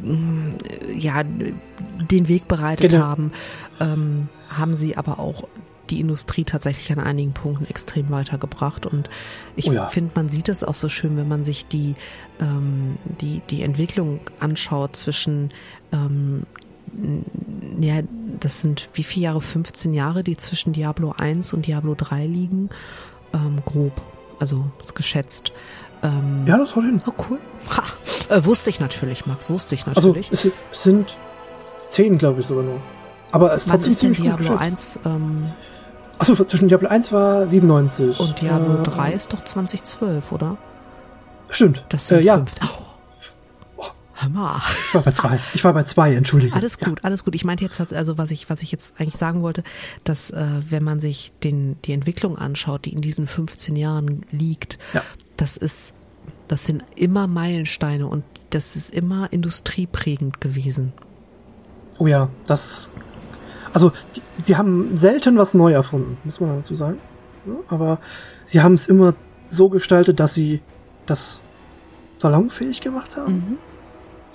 [0.03, 0.51] mhm.
[0.95, 3.03] ja den Weg bereitet genau.
[3.03, 3.31] haben,
[3.79, 5.47] ähm, haben sie aber auch
[5.89, 8.85] die Industrie tatsächlich an einigen Punkten extrem weitergebracht.
[8.85, 9.09] Und
[9.55, 9.87] ich oh ja.
[9.87, 11.95] finde, man sieht es auch so schön, wenn man sich die,
[12.39, 15.49] ähm, die, die Entwicklung anschaut zwischen
[15.91, 16.43] ähm,
[17.79, 18.01] ja,
[18.39, 19.41] das sind wie viele Jahre?
[19.41, 22.69] 15 Jahre, die zwischen Diablo 1 und Diablo 3 liegen.
[23.33, 23.93] Ähm, grob,
[24.39, 25.51] also ist geschätzt.
[26.03, 27.01] Ähm, ja, das haut hin.
[27.05, 27.39] Oh, cool.
[27.75, 27.83] Ha,
[28.35, 30.29] äh, wusste ich natürlich, Max, wusste ich also, natürlich.
[30.31, 31.17] Also, es sind
[31.89, 32.79] zehn, glaube ich, sogar nur.
[33.31, 35.51] Aber es ist trotzdem ist ziemlich Diablo gut 1, ähm,
[36.19, 38.19] Achso, zwischen Diablo 1 war 97.
[38.19, 40.57] Und Diablo äh, 3 ist doch 2012, oder?
[41.49, 41.85] Stimmt.
[41.89, 42.43] Das sind äh, ja.
[42.63, 42.86] Oh.
[44.17, 44.61] Hammer.
[44.87, 45.39] Ich war bei zwei.
[45.53, 46.53] Ich war bei zwei, entschuldige.
[46.55, 47.03] Alles gut, ja.
[47.03, 47.35] alles gut.
[47.35, 49.63] Ich meinte jetzt, also was ich, was ich jetzt eigentlich sagen wollte,
[50.03, 54.79] dass äh, wenn man sich den, die Entwicklung anschaut, die in diesen 15 Jahren liegt,
[54.93, 55.03] ja.
[55.37, 55.93] das ist,
[56.47, 60.93] das sind immer Meilensteine und das ist immer industrieprägend gewesen.
[61.99, 62.91] Oh ja, das,
[63.73, 66.97] also die, sie haben selten was neu erfunden, muss man dazu sagen.
[67.69, 67.99] Aber
[68.43, 69.13] sie haben es immer
[69.49, 70.61] so gestaltet, dass sie
[71.05, 71.43] das
[72.17, 73.33] salonfähig gemacht haben.
[73.33, 73.57] Mhm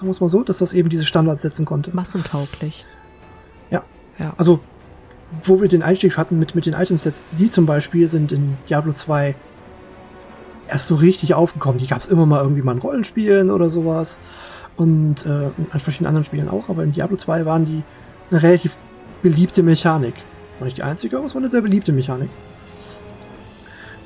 [0.02, 1.94] sagen wir es mal so, dass das eben diese Standards setzen konnte.
[1.94, 2.86] Massentauglich.
[3.70, 3.84] Ja.
[4.18, 4.34] ja.
[4.36, 4.58] Also,
[5.44, 8.92] wo wir den Einstieg hatten mit, mit den Itemsets, die zum Beispiel sind in Diablo
[8.92, 9.36] 2
[10.66, 11.78] erst so richtig aufgekommen.
[11.78, 14.18] Die gab es immer mal irgendwie mal in Rollenspielen oder sowas.
[14.76, 17.84] Und äh, in verschiedenen anderen Spielen auch, aber in Diablo 2 waren die
[18.32, 18.76] eine relativ
[19.22, 20.14] beliebte Mechanik.
[20.58, 22.30] War nicht die einzige, aber es war eine sehr beliebte Mechanik.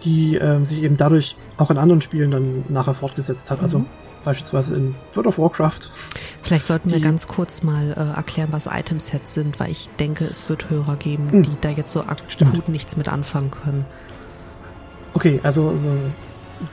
[0.04, 3.62] Die äh, sich eben dadurch auch in anderen Spielen dann nachher fortgesetzt hat.
[3.62, 3.86] Also mhm.
[3.86, 5.88] Also beispielsweise in World of Warcraft.
[6.42, 10.48] Vielleicht sollten wir ganz kurz mal äh, erklären, was Itemsets sind, weil ich denke, es
[10.48, 11.42] wird Hörer geben, hm.
[11.44, 12.68] die da jetzt so akut Stimmt.
[12.68, 13.86] nichts mit anfangen können.
[15.14, 15.88] Okay, also so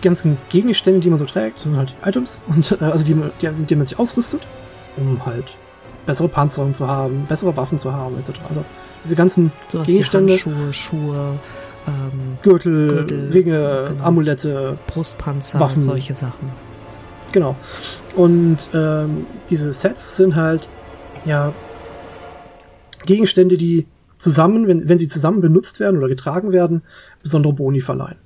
[0.02, 3.70] ganzen Gegenstände, die man so trägt, sind halt Items und äh, also die, die, mit
[3.70, 4.42] denen man sich ausrüstet,
[4.98, 5.56] um halt
[6.06, 8.32] bessere Panzerung zu haben, bessere Waffen zu haben, etc.
[8.50, 8.66] Also
[9.04, 10.38] diese ganzen so Gegenstände.
[10.38, 11.39] Schuhe, Schuhe,
[11.88, 14.04] ähm, Gürtel, Gürtel, Ringe, genau.
[14.04, 16.52] Amulette, Brustpanzer, Waffen, solche Sachen.
[17.34, 17.58] Genau.
[18.15, 20.69] Und ähm, diese Sets sind halt,
[21.26, 21.52] ja,
[23.06, 26.84] Gegenstände, die zusammen, wenn, wenn sie zusammen benutzt werden oder getragen werden,
[27.22, 28.17] besondere Boni verleihen.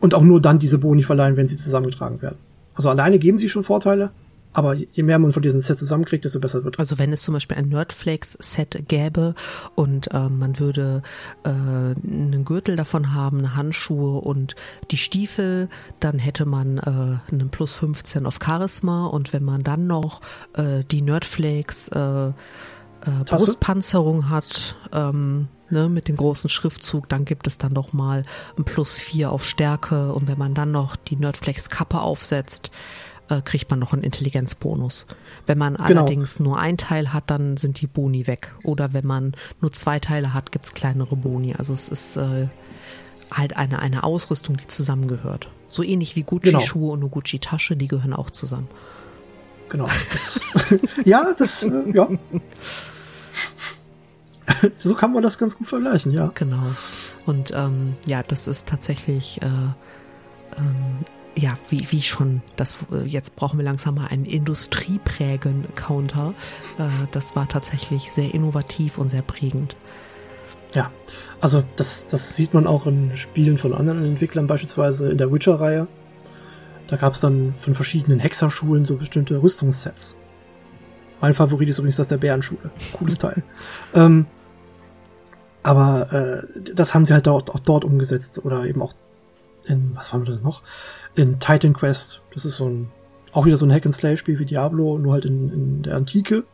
[0.00, 2.36] Und auch nur dann diese Boni verleihen, wenn sie zusammengetragen werden.
[2.74, 4.10] Also alleine geben sie schon Vorteile,
[4.56, 6.78] aber je mehr man von diesen Sets zusammenkriegt, desto besser wird.
[6.78, 9.34] Also wenn es zum Beispiel ein Nerdflakes-Set gäbe
[9.74, 11.02] und äh, man würde
[11.44, 14.56] äh, einen Gürtel davon haben, Handschuhe und
[14.90, 15.68] die Stiefel,
[16.00, 19.04] dann hätte man äh, einen Plus 15 auf Charisma.
[19.04, 20.22] Und wenn man dann noch
[20.54, 22.32] äh, die Nerdflakes äh, äh,
[23.26, 28.24] Brustpanzerung hat, ähm, ne, mit dem großen Schriftzug, dann gibt es dann noch mal
[28.56, 30.14] ein Plus 4 auf Stärke.
[30.14, 32.70] Und wenn man dann noch die Nerdflex Kappe aufsetzt,
[33.28, 35.06] äh, kriegt man noch einen Intelligenzbonus.
[35.46, 36.02] Wenn man genau.
[36.02, 38.54] allerdings nur ein Teil hat, dann sind die Boni weg.
[38.62, 41.54] Oder wenn man nur zwei Teile hat, gibt's kleinere Boni.
[41.54, 42.48] Also es ist äh,
[43.30, 45.48] halt eine, eine Ausrüstung, die zusammengehört.
[45.68, 46.92] So ähnlich wie Gucci-Schuhe genau.
[46.92, 48.68] und eine Gucci-Tasche, die gehören auch zusammen.
[49.68, 49.88] Genau.
[50.12, 50.40] Das,
[51.04, 52.08] ja, das, äh, ja.
[54.78, 56.30] so kann man das ganz gut vergleichen, ja.
[56.34, 56.62] Genau.
[57.26, 61.04] Und ähm, ja, das ist tatsächlich äh, ähm,
[61.36, 66.32] ja, wie, wie schon, das, äh, jetzt brauchen wir langsam mal einen Industrieprägen-Counter.
[66.78, 69.76] Äh, das war tatsächlich sehr innovativ und sehr prägend.
[70.74, 70.90] Ja,
[71.40, 75.88] also das, das sieht man auch in Spielen von anderen Entwicklern, beispielsweise in der Witcher-Reihe.
[76.88, 80.16] Da gab es dann von verschiedenen Hexerschulen so bestimmte Rüstungssets.
[81.20, 82.70] Mein Favorit ist übrigens das der Bärenschule.
[82.92, 83.42] Cooles Teil.
[83.94, 84.26] ähm,
[85.62, 86.42] aber äh,
[86.74, 88.94] das haben sie halt dort, auch dort umgesetzt oder eben auch
[89.64, 90.62] in, was war das noch?
[91.16, 92.22] In Titan Quest.
[92.32, 92.88] Das ist so ein,
[93.32, 96.44] auch wieder so ein Hack-and-Slay-Spiel wie Diablo, nur halt in, in der Antike.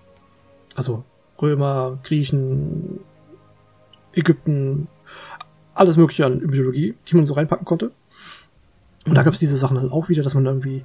[0.74, 1.04] Also
[1.40, 3.00] Römer, Griechen,
[4.14, 4.88] Ägypten,
[5.74, 7.90] alles mögliche an Mythologie, die man so reinpacken konnte.
[9.06, 10.84] Und da gab es diese Sachen halt auch wieder, dass man irgendwie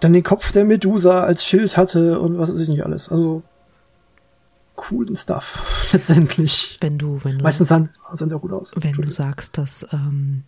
[0.00, 3.08] dann den Kopf der Medusa als Schild hatte und was weiß ich nicht alles.
[3.10, 3.42] Also
[4.76, 6.78] coolen Stuff letztendlich.
[6.80, 8.72] Wenn du, wenn du meistens sahen, sahen sie auch gut aus.
[8.74, 10.44] Wenn du sagst, dass ähm,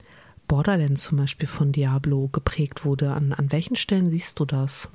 [0.48, 3.12] Borderlands zum Beispiel von Diablo geprägt wurde.
[3.12, 4.88] An, an welchen Stellen siehst du das?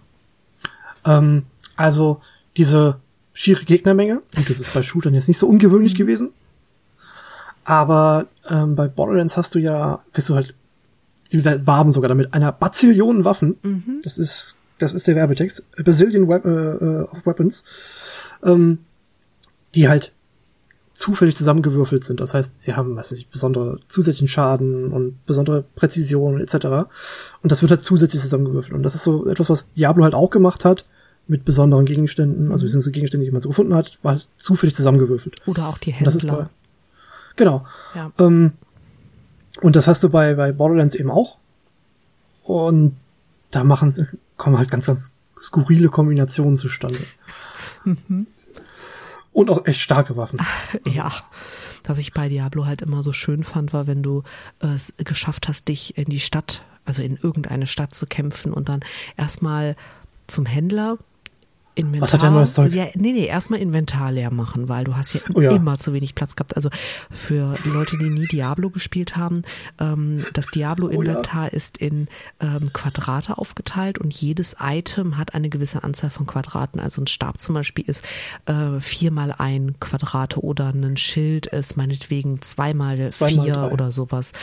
[1.05, 1.43] Ähm,
[1.75, 2.21] also
[2.57, 2.99] diese
[3.33, 5.97] schiere Gegnermenge, und das ist bei Shootern jetzt nicht so ungewöhnlich mhm.
[5.97, 6.29] gewesen,
[7.63, 10.53] aber ähm, bei Borderlands hast du ja, kriegst du halt,
[11.31, 13.57] die warben sogar damit, einer Bazillion Waffen.
[13.61, 13.99] Mhm.
[14.03, 15.63] Das ist, das ist der Werbetext.
[15.77, 17.65] A Bazillion Wep äh, äh, Weapons.
[18.43, 18.79] Ähm,
[19.75, 20.13] die halt
[20.97, 22.19] zufällig zusammengewürfelt sind.
[22.19, 26.89] Das heißt, sie haben, weiß nicht, besondere zusätzlichen Schaden und besondere Präzision etc.
[27.43, 28.73] Und das wird halt zusätzlich zusammengewürfelt.
[28.73, 30.85] Und das ist so etwas, was Diablo halt auch gemacht hat
[31.27, 35.35] mit besonderen Gegenständen, also beziehungsweise Gegenstände, die man so gefunden hat, war halt zufällig zusammengewürfelt.
[35.45, 36.05] Oder auch die Händler.
[36.05, 36.47] das ist bei,
[37.35, 37.67] genau.
[37.93, 38.11] Ja.
[38.17, 38.53] Ähm,
[39.61, 41.37] und das hast du bei, bei Borderlands eben auch.
[42.43, 42.93] Und
[43.51, 46.97] da machen sie, kommen halt ganz, ganz skurrile Kombinationen zustande.
[47.83, 48.25] Mhm.
[49.37, 50.39] Und auch echt starke Waffen.
[50.87, 51.11] Ja.
[51.83, 54.23] Was ich bei Diablo halt immer so schön fand, war, wenn du
[54.59, 58.79] es geschafft hast, dich in die Stadt also in irgendeine Stadt zu kämpfen und dann
[59.17, 59.75] erstmal
[60.27, 60.97] zum Händler
[61.77, 62.01] Inventar.
[62.01, 62.73] Was hat der neues Zeug?
[62.73, 65.51] Ja, nee, nee, erstmal Inventar leer machen, weil du hast ja, Oh ja.
[65.51, 66.55] immer zu wenig Platz gehabt.
[66.55, 66.69] Also
[67.11, 69.43] für die Leute, die nie Diablo gespielt haben,
[69.79, 72.07] ähm, das Diablo-Inventar ist in
[72.39, 76.79] ähm, Quadrate aufgeteilt und jedes Item hat eine gewisse Anzahl von Quadraten.
[76.79, 78.03] Also ein Stab zum Beispiel ist
[78.45, 83.71] äh, viermal ein Quadrate oder ein Schild ist meinetwegen zweimal Zweimal vier drei.
[83.71, 84.33] oder sowas.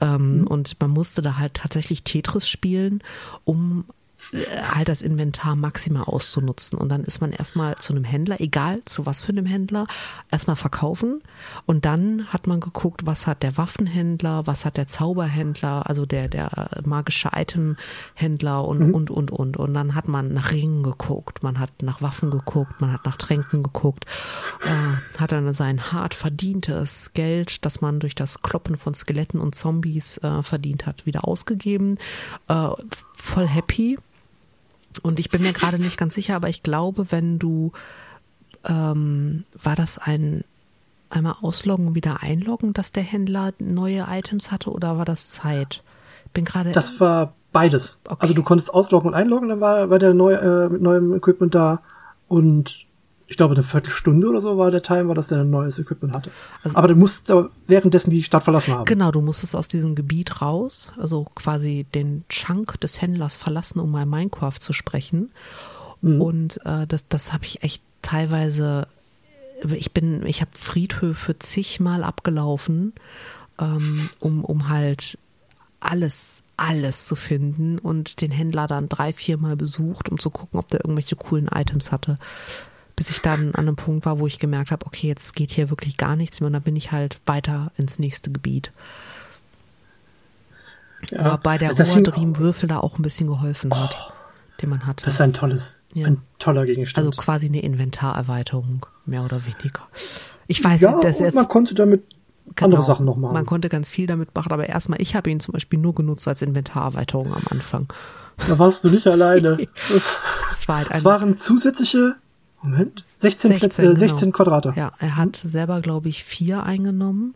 [0.00, 3.02] Ähm, Und man musste da halt tatsächlich Tetris spielen,
[3.44, 3.84] um
[4.32, 6.78] äh, halt das Inventar maximal auszunutzen.
[6.78, 9.86] Und dann ist man erstmal zu einem Händler, egal zu was für einem Händler,
[10.30, 11.22] erstmal verkaufen.
[11.66, 16.28] Und dann hat man geguckt, was hat der Waffenhändler, was hat der Zauberhändler, also der,
[16.28, 19.56] der magische Itemhändler und, und, und, und.
[19.56, 23.16] Und dann hat man nach Ringen geguckt, man hat nach Waffen geguckt, man hat nach
[23.16, 24.06] Tränken geguckt,
[24.64, 29.54] äh, hat dann sein hart verdientes Geld, das man durch das Kloppen von Skeletten und
[29.54, 31.98] Zombies äh, verdient hat, wieder ausgegeben.
[32.48, 32.70] Äh,
[33.16, 33.98] voll happy.
[35.02, 37.72] Und ich bin mir gerade nicht ganz sicher, aber ich glaube, wenn du,
[38.64, 40.44] ähm, war das ein
[41.10, 45.82] einmal ausloggen und wieder einloggen, dass der Händler neue Items hatte oder war das Zeit?
[46.32, 46.72] Bin gerade.
[46.72, 48.00] Das war beides.
[48.04, 48.18] Okay.
[48.20, 51.54] Also du konntest ausloggen und einloggen, dann war, war der neu, äh, mit neuem Equipment
[51.54, 51.82] da
[52.28, 52.86] und
[53.30, 56.32] ich glaube eine Viertelstunde oder so war der Timer, dass der ein neues Equipment hatte.
[56.64, 57.32] Also- aber du musst
[57.68, 58.84] währenddessen die Stadt verlassen haben.
[58.86, 63.90] Genau, du musstest aus diesem Gebiet raus, also quasi den Chunk des Händlers verlassen, um
[63.90, 65.30] mal Minecraft zu sprechen.
[66.02, 68.86] Und äh, das, das habe ich echt teilweise.
[69.64, 72.94] Ich bin, ich habe Friedhöfe zigmal abgelaufen,
[73.60, 75.18] ähm, um, um halt
[75.78, 80.68] alles, alles zu finden und den Händler dann drei, viermal besucht, um zu gucken, ob
[80.68, 82.18] der irgendwelche coolen Items hatte.
[83.00, 85.70] Bis ich dann an einem Punkt war, wo ich gemerkt habe, okay, jetzt geht hier
[85.70, 88.72] wirklich gar nichts mehr und dann bin ich halt weiter ins nächste Gebiet.
[91.08, 91.20] Ja.
[91.20, 94.12] Aber bei der Also Ruhr-Dream-Würfel da auch ein bisschen geholfen hat,
[94.60, 95.06] den man hatte.
[95.06, 96.08] Das ist ein tolles, Ja.
[96.08, 97.06] ein toller Gegenstand.
[97.06, 99.80] Also quasi eine Inventarerweiterung, mehr oder weniger.
[100.46, 102.02] Ich weiß ja, nicht, das und man konnte damit
[102.60, 103.32] andere Sachen noch machen.
[103.32, 106.28] Man konnte ganz viel damit machen, aber erstmal, ich habe ihn zum Beispiel nur genutzt
[106.28, 107.86] als Inventarerweiterung am Anfang.
[108.46, 109.66] da warst du nicht alleine.
[109.88, 110.18] Das,
[110.52, 112.16] Es war halt es waren zusätzliche,
[112.62, 114.36] Moment, 16, 16, Plätze, äh, 16 genau.
[114.36, 114.72] Quadrate.
[114.76, 117.34] Ja, er hat selber, glaube ich, vier eingenommen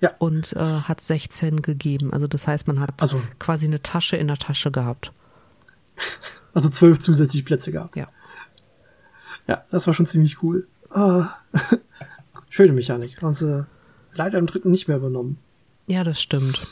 [0.00, 0.10] Ja.
[0.18, 2.12] und äh, hat 16 gegeben.
[2.12, 5.12] Also das heißt, man hat Also- quasi eine Tasche in der Tasche gehabt.
[6.54, 7.94] Also zwölf zusätzliche Plätze gehabt.
[7.94, 8.08] Ja.
[9.46, 10.66] Ja, das war schon ziemlich cool.
[10.90, 11.28] Ah.
[12.48, 13.16] Schöne Mechanik.
[13.30, 13.66] Sie
[14.14, 15.38] leider im dritten nicht mehr übernommen.
[15.86, 16.66] Ja, das stimmt.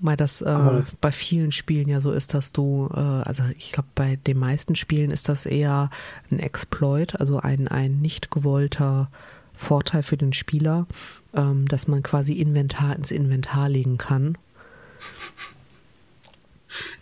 [0.00, 3.88] Weil das, äh, bei vielen Spielen ja so ist, dass du, äh, also ich glaube,
[3.94, 5.90] bei den meisten Spielen ist das eher
[6.30, 9.10] ein Exploit, also ein, ein nicht gewollter
[9.54, 10.86] Vorteil für den Spieler,
[11.34, 14.38] ähm, dass man quasi Inventar ins Inventar legen kann.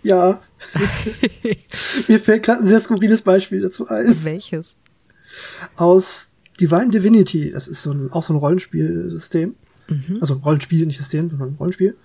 [0.04, 0.40] Ja.
[2.08, 4.22] Mir fällt gerade ein sehr skurriles Beispiel dazu ein.
[4.22, 4.76] Welches?
[5.74, 6.30] Aus
[6.60, 7.50] Divine Divinity.
[7.50, 9.56] Das ist so ein, auch so ein Rollenspielsystem.
[10.20, 11.96] Also Rollenspiel, nicht System, sondern Rollenspiel.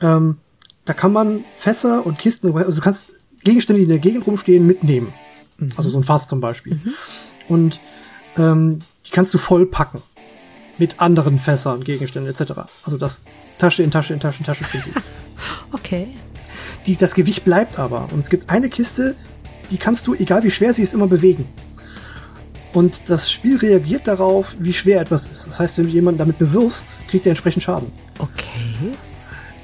[0.00, 0.38] Ähm,
[0.84, 3.12] da kann man Fässer und Kisten, also du kannst
[3.44, 5.12] Gegenstände, die in der Gegend rumstehen, mitnehmen.
[5.76, 6.80] Also so ein Fass zum Beispiel.
[7.48, 7.80] Und
[8.36, 10.02] ähm, die kannst du vollpacken.
[10.78, 12.52] Mit anderen Fässern, Gegenständen etc.
[12.84, 13.24] Also das
[13.58, 14.94] Tasche in Tasche in Tasche in Tasche Prinzip.
[15.70, 16.08] Okay.
[16.86, 18.08] Die, das Gewicht bleibt aber.
[18.12, 19.14] Und es gibt eine Kiste,
[19.70, 21.46] die kannst du, egal wie schwer sie ist, immer bewegen.
[22.72, 25.46] Und das Spiel reagiert darauf, wie schwer etwas ist.
[25.46, 27.92] Das heißt, wenn du jemanden damit bewirfst, kriegt er entsprechend Schaden.
[28.18, 28.94] Okay.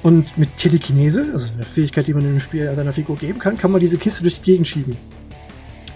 [0.05, 3.71] Und mit Telekinese, also eine Fähigkeit, die man im Spiel seiner Figur geben kann, kann
[3.71, 4.95] man diese Kiste durch die Gegend schieben.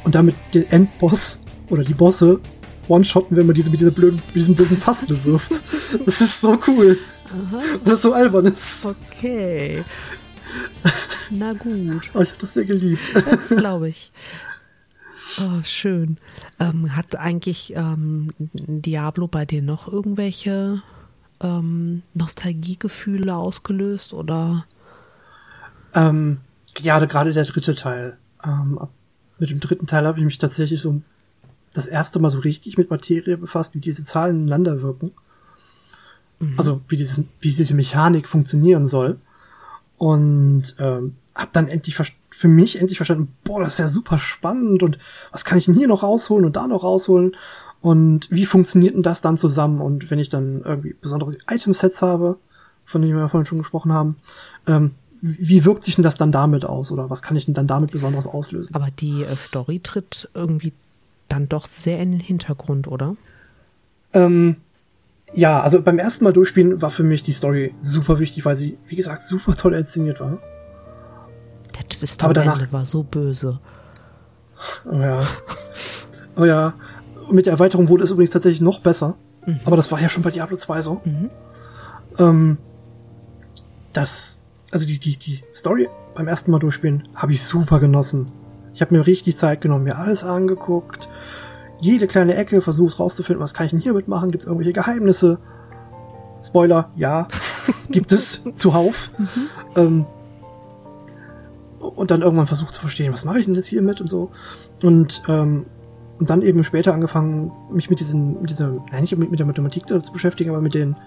[0.04, 2.40] Und damit den Endboss oder die Bosse
[2.88, 5.62] one-shotten, wenn man diese mit, dieser blöden, mit diesem bösen Fass bewirft.
[6.06, 6.98] Das ist so cool.
[7.32, 8.84] Und das so albern ist.
[8.84, 9.84] Okay.
[11.30, 12.10] Na gut.
[12.16, 13.12] Oh, ich habe das sehr geliebt.
[13.14, 14.12] Das glaube ich.
[15.40, 16.18] Oh, schön.
[16.60, 20.82] Ähm, hat eigentlich ähm, Diablo bei dir noch irgendwelche
[21.42, 24.66] ähm, Nostalgiegefühle ausgelöst oder?
[25.94, 26.40] Ähm,
[26.78, 28.18] ja, gerade der dritte Teil.
[28.44, 28.80] Ähm,
[29.38, 31.02] mit dem dritten Teil habe ich mich tatsächlich so
[31.74, 35.12] das erste Mal so richtig mit Materie befasst, wie diese Zahlen ineinander wirken.
[36.58, 39.20] Also wie, dieses, wie diese Mechanik funktionieren soll.
[39.98, 44.82] Und ähm, habe dann endlich für mich endlich verstanden, boah, das ist ja super spannend
[44.82, 44.98] und
[45.32, 47.36] was kann ich denn hier noch rausholen und da noch rausholen
[47.82, 49.82] und wie funktioniert denn das dann zusammen?
[49.82, 52.38] Und wenn ich dann irgendwie besondere Itemsets habe,
[52.86, 54.18] von denen wir vorhin schon gesprochen haben,
[54.68, 57.68] ähm, wie wirkt sich denn das dann damit aus oder was kann ich denn dann
[57.68, 58.74] damit Besonderes auslösen?
[58.74, 60.74] Aber die äh, Story tritt irgendwie
[61.28, 63.16] dann doch sehr in den Hintergrund, oder?
[64.14, 64.58] Ähm,
[65.34, 68.78] ja, also beim ersten Mal durchspielen war für mich die Story super wichtig, weil sie,
[68.88, 70.40] wie gesagt, super toll inszeniert war.
[71.78, 73.60] Der Twist Aber danach, Ende war so böse.
[74.90, 75.28] Oh ja.
[76.36, 76.74] Oh ja.
[77.30, 79.16] Und mit der Erweiterung wurde es übrigens tatsächlich noch besser.
[79.46, 79.60] Mhm.
[79.64, 81.02] Aber das war ja schon bei Diablo 2 so.
[81.06, 81.30] Mhm.
[82.18, 82.58] Ähm,
[83.94, 88.32] das, also die, die, die Story beim ersten Mal durchspielen habe ich super genossen.
[88.74, 91.08] Ich habe mir richtig Zeit genommen, mir alles angeguckt,
[91.80, 94.32] jede kleine Ecke versucht rauszufinden, was kann ich denn hier mitmachen?
[94.32, 95.38] Gibt es irgendwelche Geheimnisse?
[96.44, 97.28] Spoiler, ja,
[97.92, 99.12] gibt es zuhauf.
[99.20, 99.28] Mhm.
[99.76, 100.06] Ähm,
[101.78, 104.32] und dann irgendwann versucht zu verstehen, was mache ich denn jetzt hier mit und so.
[104.82, 105.68] Und, ähm,
[106.20, 109.88] und dann eben später angefangen, mich mit diesen, mit dieser, nein, nicht mit, der Mathematik
[109.88, 110.98] zu beschäftigen, aber mit den,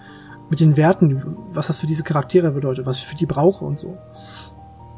[0.49, 3.77] mit den Werten, was das für diese Charaktere bedeutet, was ich für die brauche und
[3.77, 3.97] so.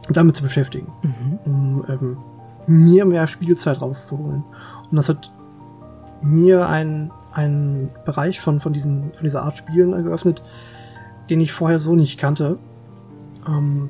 [0.07, 0.93] Und damit zu beschäftigen.
[1.01, 1.39] Mhm.
[1.45, 2.17] Um ähm,
[2.67, 4.43] mir mehr Spielzeit rauszuholen.
[4.89, 5.31] Und das hat
[6.21, 10.41] mir einen, einen Bereich von, von, diesen, von dieser Art Spielen geöffnet,
[11.29, 12.57] den ich vorher so nicht kannte.
[13.47, 13.89] Ähm,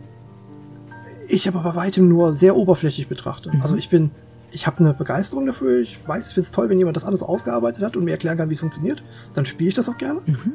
[1.28, 3.56] ich aber bei weitem nur sehr oberflächlich betrachte.
[3.56, 3.62] Mhm.
[3.62, 4.12] Also ich bin,
[4.56, 5.82] ich habe eine Begeisterung dafür.
[5.82, 8.50] Ich weiß, finde es toll, wenn jemand das alles ausgearbeitet hat und mir erklären kann,
[8.50, 9.04] wie es funktioniert.
[9.34, 10.54] Dann spiele ich das auch gerne mhm.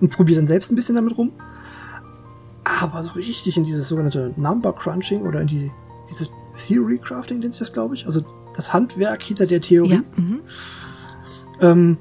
[0.00, 1.32] und probiere dann selbst ein bisschen damit rum.
[2.64, 5.70] Aber so richtig in dieses sogenannte Number Crunching oder in die
[6.10, 6.28] diese
[6.66, 8.06] Theory Crafting nennt sich das, glaube ich.
[8.06, 8.22] Also
[8.54, 9.90] das Handwerk hinter der Theorie.
[9.90, 10.02] Ja.
[10.16, 10.40] Mhm.
[11.60, 11.98] Ähm,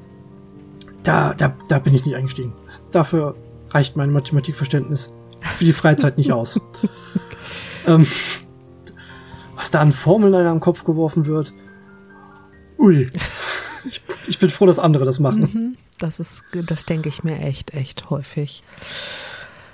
[1.03, 2.53] da, da, da bin ich nicht eingestiegen.
[2.91, 3.35] Dafür
[3.69, 6.59] reicht mein Mathematikverständnis für die Freizeit nicht aus.
[7.85, 8.07] ähm,
[9.55, 11.53] was da an Formeln einem am Kopf geworfen wird.
[12.77, 13.09] Ui.
[13.85, 15.41] Ich, ich, bin froh, dass andere das machen.
[15.41, 18.63] Mhm, das ist, das denke ich mir echt, echt häufig.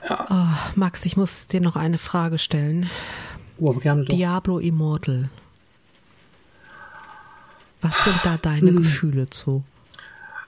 [0.08, 0.28] Ja.
[0.30, 2.90] Oh, Max, ich muss dir noch eine Frage stellen.
[3.60, 4.16] Oh, gerne doch.
[4.16, 5.30] Diablo Immortal.
[7.82, 8.78] Was sind da deine hm.
[8.78, 9.64] Gefühle zu?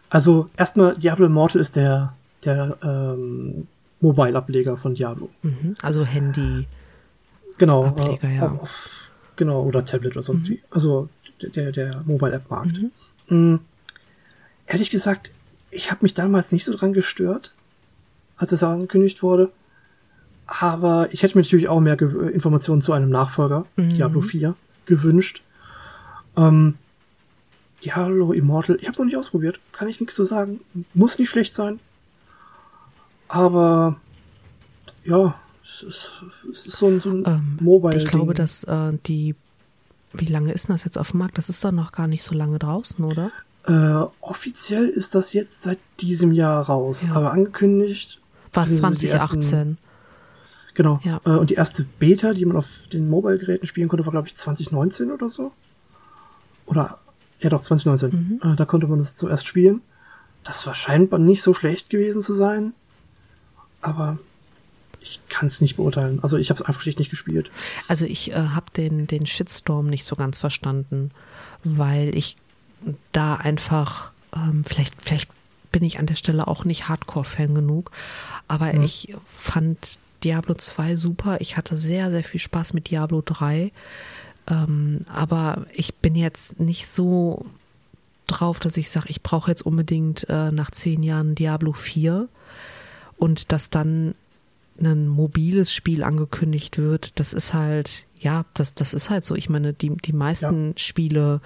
[0.10, 2.14] Also erstmal, Diablo Immortal ist der,
[2.46, 3.68] der ähm,
[4.02, 5.30] Mobile-Ableger von Diablo.
[5.42, 6.68] Mhm, also Handy.
[7.58, 7.86] Genau.
[7.86, 8.52] Ableger, äh, ja.
[8.52, 9.03] Auf,
[9.36, 10.50] genau, oder Tablet oder sonst mhm.
[10.54, 10.62] wie.
[10.70, 11.10] Also
[11.42, 12.82] der, der Mobile-App-Markt.
[12.82, 12.92] Mhm.
[13.28, 13.60] Mhm.
[14.68, 15.32] Ehrlich gesagt,
[15.72, 17.54] ich habe mich damals nicht so dran gestört,
[18.38, 19.52] als es angekündigt wurde.
[20.46, 23.94] Aber ich hätte mir natürlich auch mehr Ge Informationen zu einem Nachfolger, mhm.
[23.94, 25.42] Diablo 4, gewünscht.
[26.36, 26.76] Ähm,
[27.84, 30.60] Diablo Immortal, ich habe es noch nicht ausprobiert, kann ich nichts zu sagen.
[30.94, 31.80] Muss nicht schlecht sein.
[33.28, 33.98] Aber
[35.04, 36.12] ja, es ist,
[36.52, 37.98] es so ein, so ein ähm, Mobile.
[37.98, 39.36] Ich glaube, dass äh, die,
[40.12, 41.38] wie lange ist das jetzt auf dem Markt?
[41.38, 43.32] Das ist doch noch gar nicht so lange draußen, oder?
[43.66, 47.14] Äh, offiziell ist das jetzt seit diesem Jahr raus, ja.
[47.14, 48.20] aber angekündigt.
[48.52, 49.40] Was 2018?
[49.40, 49.78] Ersten,
[50.74, 51.00] genau.
[51.04, 51.22] Ja.
[51.26, 54.36] Äh, und die erste Beta, die man auf den Mobile-Geräten spielen konnte, war glaube ich
[54.36, 55.54] 2019 oder so.
[56.66, 57.00] Oder
[57.40, 58.40] ja, doch, 2019.
[58.42, 58.52] Mhm.
[58.52, 59.82] Äh, da konnte man das zuerst spielen.
[60.44, 62.74] Das war scheinbar nicht so schlecht gewesen zu sein.
[63.82, 64.18] Aber
[65.04, 66.20] ich kann es nicht beurteilen.
[66.22, 67.52] Also ich habe es einfach schlicht nicht gespielt.
[67.88, 71.12] Also ich äh, habe den, den Shitstorm nicht so ganz verstanden,
[71.64, 72.38] weil ich
[73.12, 75.30] da einfach, ähm, vielleicht, vielleicht
[75.72, 77.92] bin ich an der Stelle auch nicht Hardcore-Fan genug,
[78.48, 78.84] aber mhm.
[78.84, 81.42] ich fand Diablo 2 super.
[81.42, 83.72] Ich hatte sehr, sehr viel Spaß mit Diablo 3.
[84.48, 87.46] Ähm, aber ich bin jetzt nicht so
[88.28, 92.28] drauf, dass ich sage, ich brauche jetzt unbedingt äh, nach zehn Jahren Diablo 4
[93.18, 94.16] und dass dann
[94.82, 99.36] ein mobiles Spiel angekündigt wird, das ist halt, ja, das, das ist halt so.
[99.36, 100.74] Ich meine, die, die meisten ja.
[100.78, 101.42] Spiele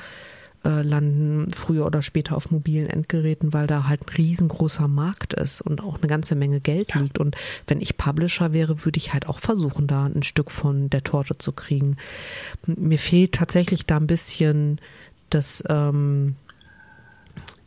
[0.64, 5.62] äh, landen früher oder später auf mobilen Endgeräten, weil da halt ein riesengroßer Markt ist
[5.62, 7.02] und auch eine ganze Menge Geld ja.
[7.02, 7.20] liegt.
[7.20, 7.36] Und
[7.68, 11.38] wenn ich Publisher wäre, würde ich halt auch versuchen, da ein Stück von der Torte
[11.38, 11.98] zu kriegen.
[12.66, 14.80] Mir fehlt tatsächlich da ein bisschen
[15.30, 16.36] das, ähm,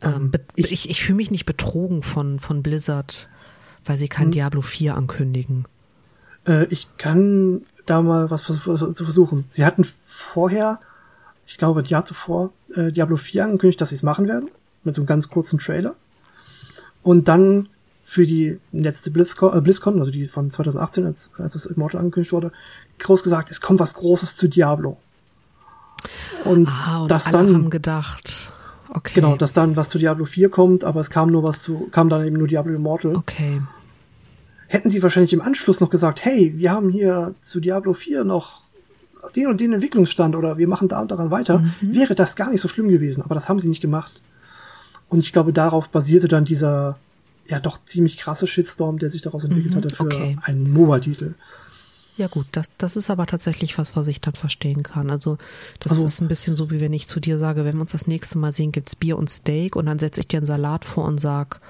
[0.01, 3.29] ähm, ich, ich, ich fühle mich nicht betrogen von, von Blizzard,
[3.85, 4.31] weil sie kein hm.
[4.31, 5.65] Diablo 4 ankündigen.
[6.47, 9.45] Äh, ich kann da mal was zu versuchen.
[9.49, 10.79] Sie hatten vorher
[11.51, 14.49] ich glaube, ein Jahr zuvor äh, Diablo 4 angekündigt, dass sie es machen werden.
[14.85, 15.95] Mit so einem ganz kurzen Trailer.
[17.03, 17.67] Und dann
[18.05, 22.31] für die letzte BlizzCon, äh, BlizzCon also die von 2018, als, als das Immortal angekündigt
[22.31, 22.53] wurde,
[22.99, 24.97] groß gesagt, es kommt was Großes zu Diablo.
[26.45, 28.53] Und, ah, und das alle dann haben gedacht,
[28.91, 29.13] okay.
[29.15, 32.09] Genau, dass dann was zu Diablo 4 kommt, aber es kam nur was zu, kam
[32.09, 33.15] dann eben nur Diablo Immortal.
[33.15, 33.61] Okay.
[34.67, 38.61] Hätten sie wahrscheinlich im Anschluss noch gesagt, hey, wir haben hier zu Diablo 4 noch
[39.35, 41.73] den und den Entwicklungsstand oder wir machen da und daran weiter, mhm.
[41.81, 43.21] wäre das gar nicht so schlimm gewesen.
[43.23, 44.21] Aber das haben sie nicht gemacht.
[45.09, 46.97] Und ich glaube, darauf basierte dann dieser
[47.47, 50.37] ja doch ziemlich krasse Shitstorm, der sich daraus entwickelt mhm, hatte für okay.
[50.43, 51.33] einen MOBA-Titel.
[52.17, 55.09] Ja gut, das, das ist aber tatsächlich was, was ich dann verstehen kann.
[55.09, 55.37] Also
[55.79, 57.93] das also, ist ein bisschen so, wie wenn ich zu dir sage, wenn wir uns
[57.93, 60.85] das nächste Mal sehen, gibt's Bier und Steak und dann setze ich dir einen Salat
[60.85, 61.61] vor und sag,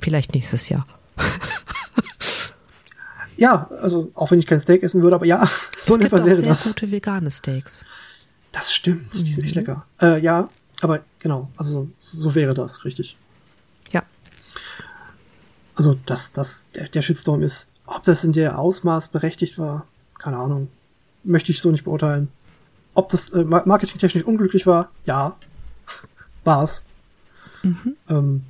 [0.00, 0.86] Vielleicht nächstes Jahr.
[3.36, 6.24] ja, also auch wenn ich kein Steak essen würde, aber ja, so es gibt auch
[6.24, 6.64] sehr das.
[6.64, 7.84] gute vegane Steaks.
[8.52, 9.60] Das stimmt, die sind echt mhm.
[9.60, 9.86] lecker.
[10.00, 10.48] Äh, ja,
[10.80, 13.16] aber genau, also so wäre das, richtig.
[13.90, 14.02] Ja.
[15.74, 19.86] Also, dass das, der, der Shitstorm ist, ob das in der Ausmaß berechtigt war,
[20.18, 20.68] keine Ahnung.
[21.24, 22.28] Möchte ich so nicht beurteilen.
[22.94, 25.36] Ob das äh, marketingtechnisch unglücklich war, ja,
[26.44, 26.84] war's.
[27.62, 27.96] Mhm.
[28.08, 28.42] Ähm,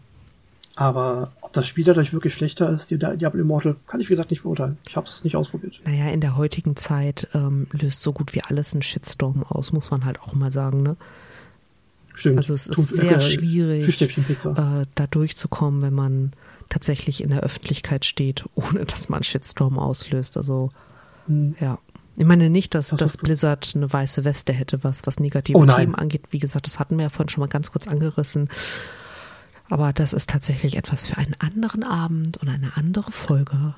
[0.74, 4.30] aber ob das Spiel dadurch wirklich schlechter ist, die Diablo Immortal, kann ich wie gesagt
[4.30, 4.78] nicht beurteilen.
[4.89, 5.80] Ich habe es nicht ausprobiert.
[5.84, 9.91] Naja, in der heutigen Zeit ähm, löst so gut wie alles einen Shitstorm aus, muss
[9.91, 10.97] man halt auch mal sagen, ne?
[12.14, 12.39] Stimmt.
[12.39, 16.32] Also es ist Tun, sehr äh, schwierig, äh, da durchzukommen, wenn man
[16.69, 20.37] tatsächlich in der Öffentlichkeit steht, ohne dass man Shitstorm auslöst.
[20.37, 20.71] Also
[21.27, 21.57] hm.
[21.61, 21.79] ja.
[22.16, 25.95] Ich meine nicht, dass, das Blizzard eine weiße Weste hätte, was, was negative oh Themen
[25.95, 26.23] angeht.
[26.31, 28.49] Wie gesagt, das hatten wir ja vorhin schon mal ganz kurz angerissen.
[29.71, 33.75] Aber das ist tatsächlich etwas für einen anderen Abend und eine andere Folge.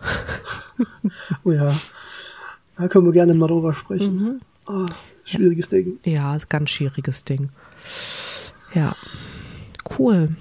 [1.45, 1.79] oh ja.
[2.77, 4.17] Da können wir gerne mal drüber sprechen.
[4.17, 4.41] Mhm.
[4.67, 4.87] Oh,
[5.25, 5.79] schwieriges ja.
[5.79, 5.99] Ding.
[6.07, 7.51] Ja, ganz schwieriges Ding.
[8.73, 8.95] Ja.
[9.99, 10.35] Cool.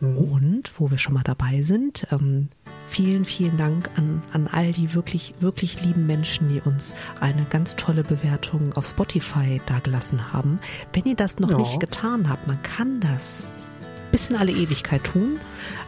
[0.00, 2.48] Und wo wir schon mal dabei sind, ähm,
[2.88, 7.76] vielen, vielen Dank an, an all die wirklich, wirklich lieben Menschen, die uns eine ganz
[7.76, 10.58] tolle Bewertung auf Spotify dagelassen haben.
[10.92, 11.56] Wenn ihr das noch ja.
[11.56, 13.44] nicht getan habt, man kann das
[14.10, 15.38] bis in alle Ewigkeit tun.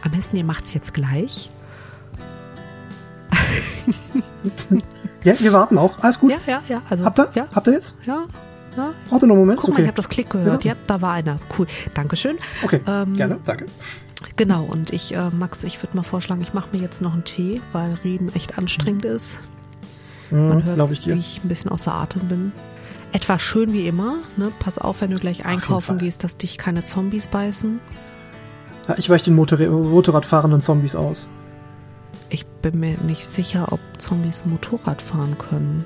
[0.03, 1.49] Am besten ihr macht es jetzt gleich.
[5.23, 5.99] ja, wir warten auch.
[5.99, 6.31] Alles gut?
[6.31, 6.81] Ja, ja, ja.
[6.89, 7.29] Also, habt ihr?
[7.33, 7.47] Ja.
[7.53, 7.97] Habt ihr jetzt?
[8.05, 8.25] Ja.
[8.75, 8.91] Ja.
[9.09, 9.59] Warte noch einen Moment.
[9.59, 9.83] Guck mal, okay.
[9.83, 10.63] ich habe das Klick gehört.
[10.63, 10.73] Ja.
[10.73, 10.77] ja.
[10.85, 11.39] da war einer.
[11.57, 11.65] Cool.
[11.95, 12.37] Dankeschön.
[12.63, 13.65] Okay, ähm, gerne, danke.
[14.35, 17.23] Genau, und ich, äh, Max, ich würde mal vorschlagen, ich mache mir jetzt noch einen
[17.23, 19.11] Tee, weil Reden echt anstrengend mhm.
[19.11, 19.43] ist.
[20.29, 22.51] Man hört, wie ich ein bisschen außer Atem bin.
[23.13, 24.15] Etwas schön wie immer.
[24.35, 24.51] Ne?
[24.59, 27.79] Pass auf, wenn du gleich einkaufen gehst, dass dich keine Zombies beißen.
[28.87, 31.27] Ja, ich weiche den Motor Motorradfahrenden Zombies aus.
[32.29, 35.85] Ich bin mir nicht sicher, ob Zombies Motorrad fahren können.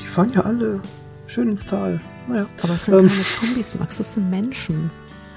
[0.00, 0.80] Die fahren ja alle
[1.26, 2.00] schön ins Tal.
[2.28, 2.46] Naja.
[2.62, 3.08] Aber es sind ähm.
[3.08, 4.90] keine Zombies, Max, das sind Menschen.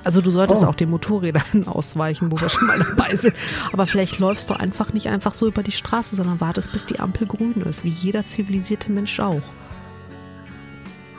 [0.04, 0.68] Also du solltest oh.
[0.68, 3.36] auch den Motorrädern ausweichen, wo wir schon mal dabei sind.
[3.74, 7.00] Aber vielleicht läufst du einfach nicht einfach so über die Straße, sondern wartest, bis die
[7.00, 9.41] Ampel grün ist, wie jeder zivilisierte Mensch auch.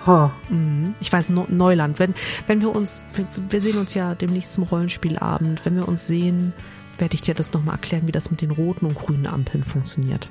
[0.07, 0.33] Ha.
[0.49, 0.95] Mhm.
[1.01, 1.99] Ich weiß, Neuland.
[1.99, 2.15] Wenn,
[2.47, 6.53] wenn wir uns, wir, wir sehen uns ja demnächst zum Rollenspielabend, wenn wir uns sehen,
[7.01, 10.29] werde ich dir das nochmal erklären, wie das mit den roten und grünen Ampeln funktioniert.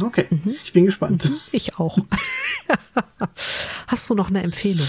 [0.00, 0.54] Okay, mhm.
[0.62, 1.28] ich bin gespannt.
[1.28, 1.36] Mhm.
[1.52, 1.98] Ich auch.
[3.86, 4.86] Hast du noch eine Empfehlung?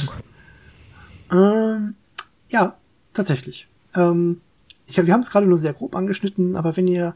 [1.32, 1.96] Ähm,
[2.50, 2.78] ja,
[3.14, 3.68] tatsächlich.
[3.96, 4.42] Ähm,
[4.88, 7.16] ich hab, wir haben es gerade nur sehr grob angeschnitten, aber wenn ihr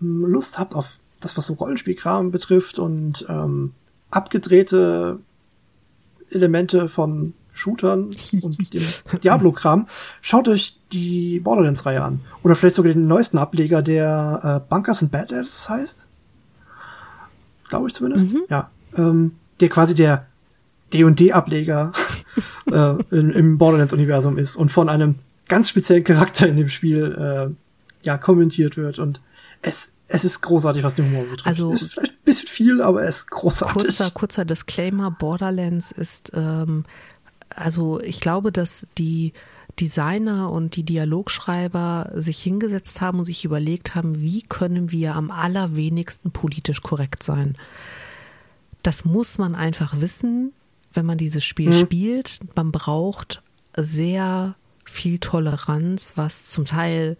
[0.00, 3.72] hm, Lust habt auf das, was so Rollenspielkram betrifft und ähm,
[4.10, 5.20] abgedrehte
[6.30, 8.10] Elemente von Shootern
[8.42, 8.84] und dem
[9.22, 9.86] Diablo-Kram,
[10.20, 12.20] schaut euch die Borderlands-Reihe an.
[12.42, 16.08] Oder vielleicht sogar den neuesten Ableger, der äh, Bunkers and Badass heißt.
[17.68, 18.32] Glaube ich zumindest.
[18.32, 18.42] Mhm.
[18.48, 18.70] Ja.
[18.96, 20.26] Ähm, der quasi der
[20.92, 21.92] D&D-Ableger
[22.70, 25.16] äh, im Borderlands-Universum ist und von einem
[25.48, 29.20] ganz speziellen Charakter in dem Spiel äh, ja kommentiert wird und
[29.60, 31.46] es es ist großartig, was den Humor betrifft.
[31.46, 33.82] Also ist vielleicht ein bisschen viel, aber es ist großartig.
[33.82, 36.84] Kurzer kurzer Disclaimer: Borderlands ist ähm,
[37.56, 39.32] also ich glaube, dass die
[39.80, 45.30] Designer und die Dialogschreiber sich hingesetzt haben und sich überlegt haben, wie können wir am
[45.30, 47.56] allerwenigsten politisch korrekt sein.
[48.82, 50.52] Das muss man einfach wissen,
[50.92, 51.80] wenn man dieses Spiel mhm.
[51.80, 52.40] spielt.
[52.54, 53.42] Man braucht
[53.76, 57.16] sehr viel Toleranz, was zum Teil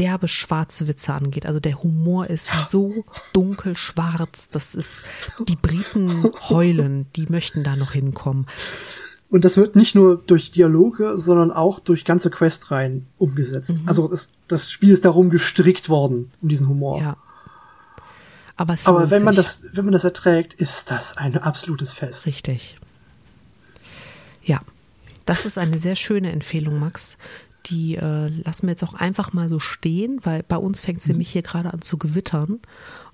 [0.00, 1.46] derbe schwarze Witze angeht.
[1.46, 5.02] Also der Humor ist so dunkelschwarz, das ist,
[5.46, 8.46] die Briten heulen, die möchten da noch hinkommen.
[9.28, 13.70] Und das wird nicht nur durch Dialoge, sondern auch durch ganze Questreihen umgesetzt.
[13.70, 13.82] Mhm.
[13.88, 17.00] Also das, das Spiel ist darum gestrickt worden, um diesen Humor.
[17.00, 17.16] Ja.
[18.56, 22.26] Aber, Aber wenn man das, wenn man das erträgt, ist das ein absolutes Fest.
[22.26, 22.78] Richtig.
[24.42, 24.60] Ja,
[25.26, 27.16] das ist eine sehr schöne Empfehlung, Max.
[27.66, 31.06] Die äh, lassen wir jetzt auch einfach mal so stehen, weil bei uns fängt es
[31.06, 31.12] mhm.
[31.12, 32.60] nämlich hier gerade an zu gewittern.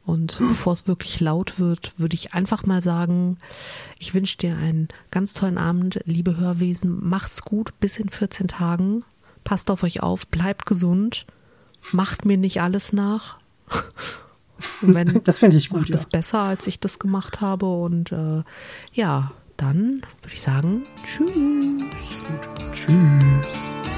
[0.06, 3.38] Und bevor es wirklich laut wird, würde ich einfach mal sagen,
[3.98, 7.08] ich wünsche dir einen ganz tollen Abend, liebe Hörwesen.
[7.08, 9.04] Macht's gut, bis in 14 Tagen.
[9.42, 11.26] Passt auf euch auf, bleibt gesund,
[11.92, 13.38] macht mir nicht alles nach.
[14.80, 15.80] Wenn, das finde ich gut.
[15.80, 15.96] Macht ja.
[15.96, 17.66] es besser, als ich das gemacht habe.
[17.66, 18.42] Und äh,
[18.92, 21.32] ja, dann würde ich sagen, tschüss.
[22.72, 23.95] Tschüss.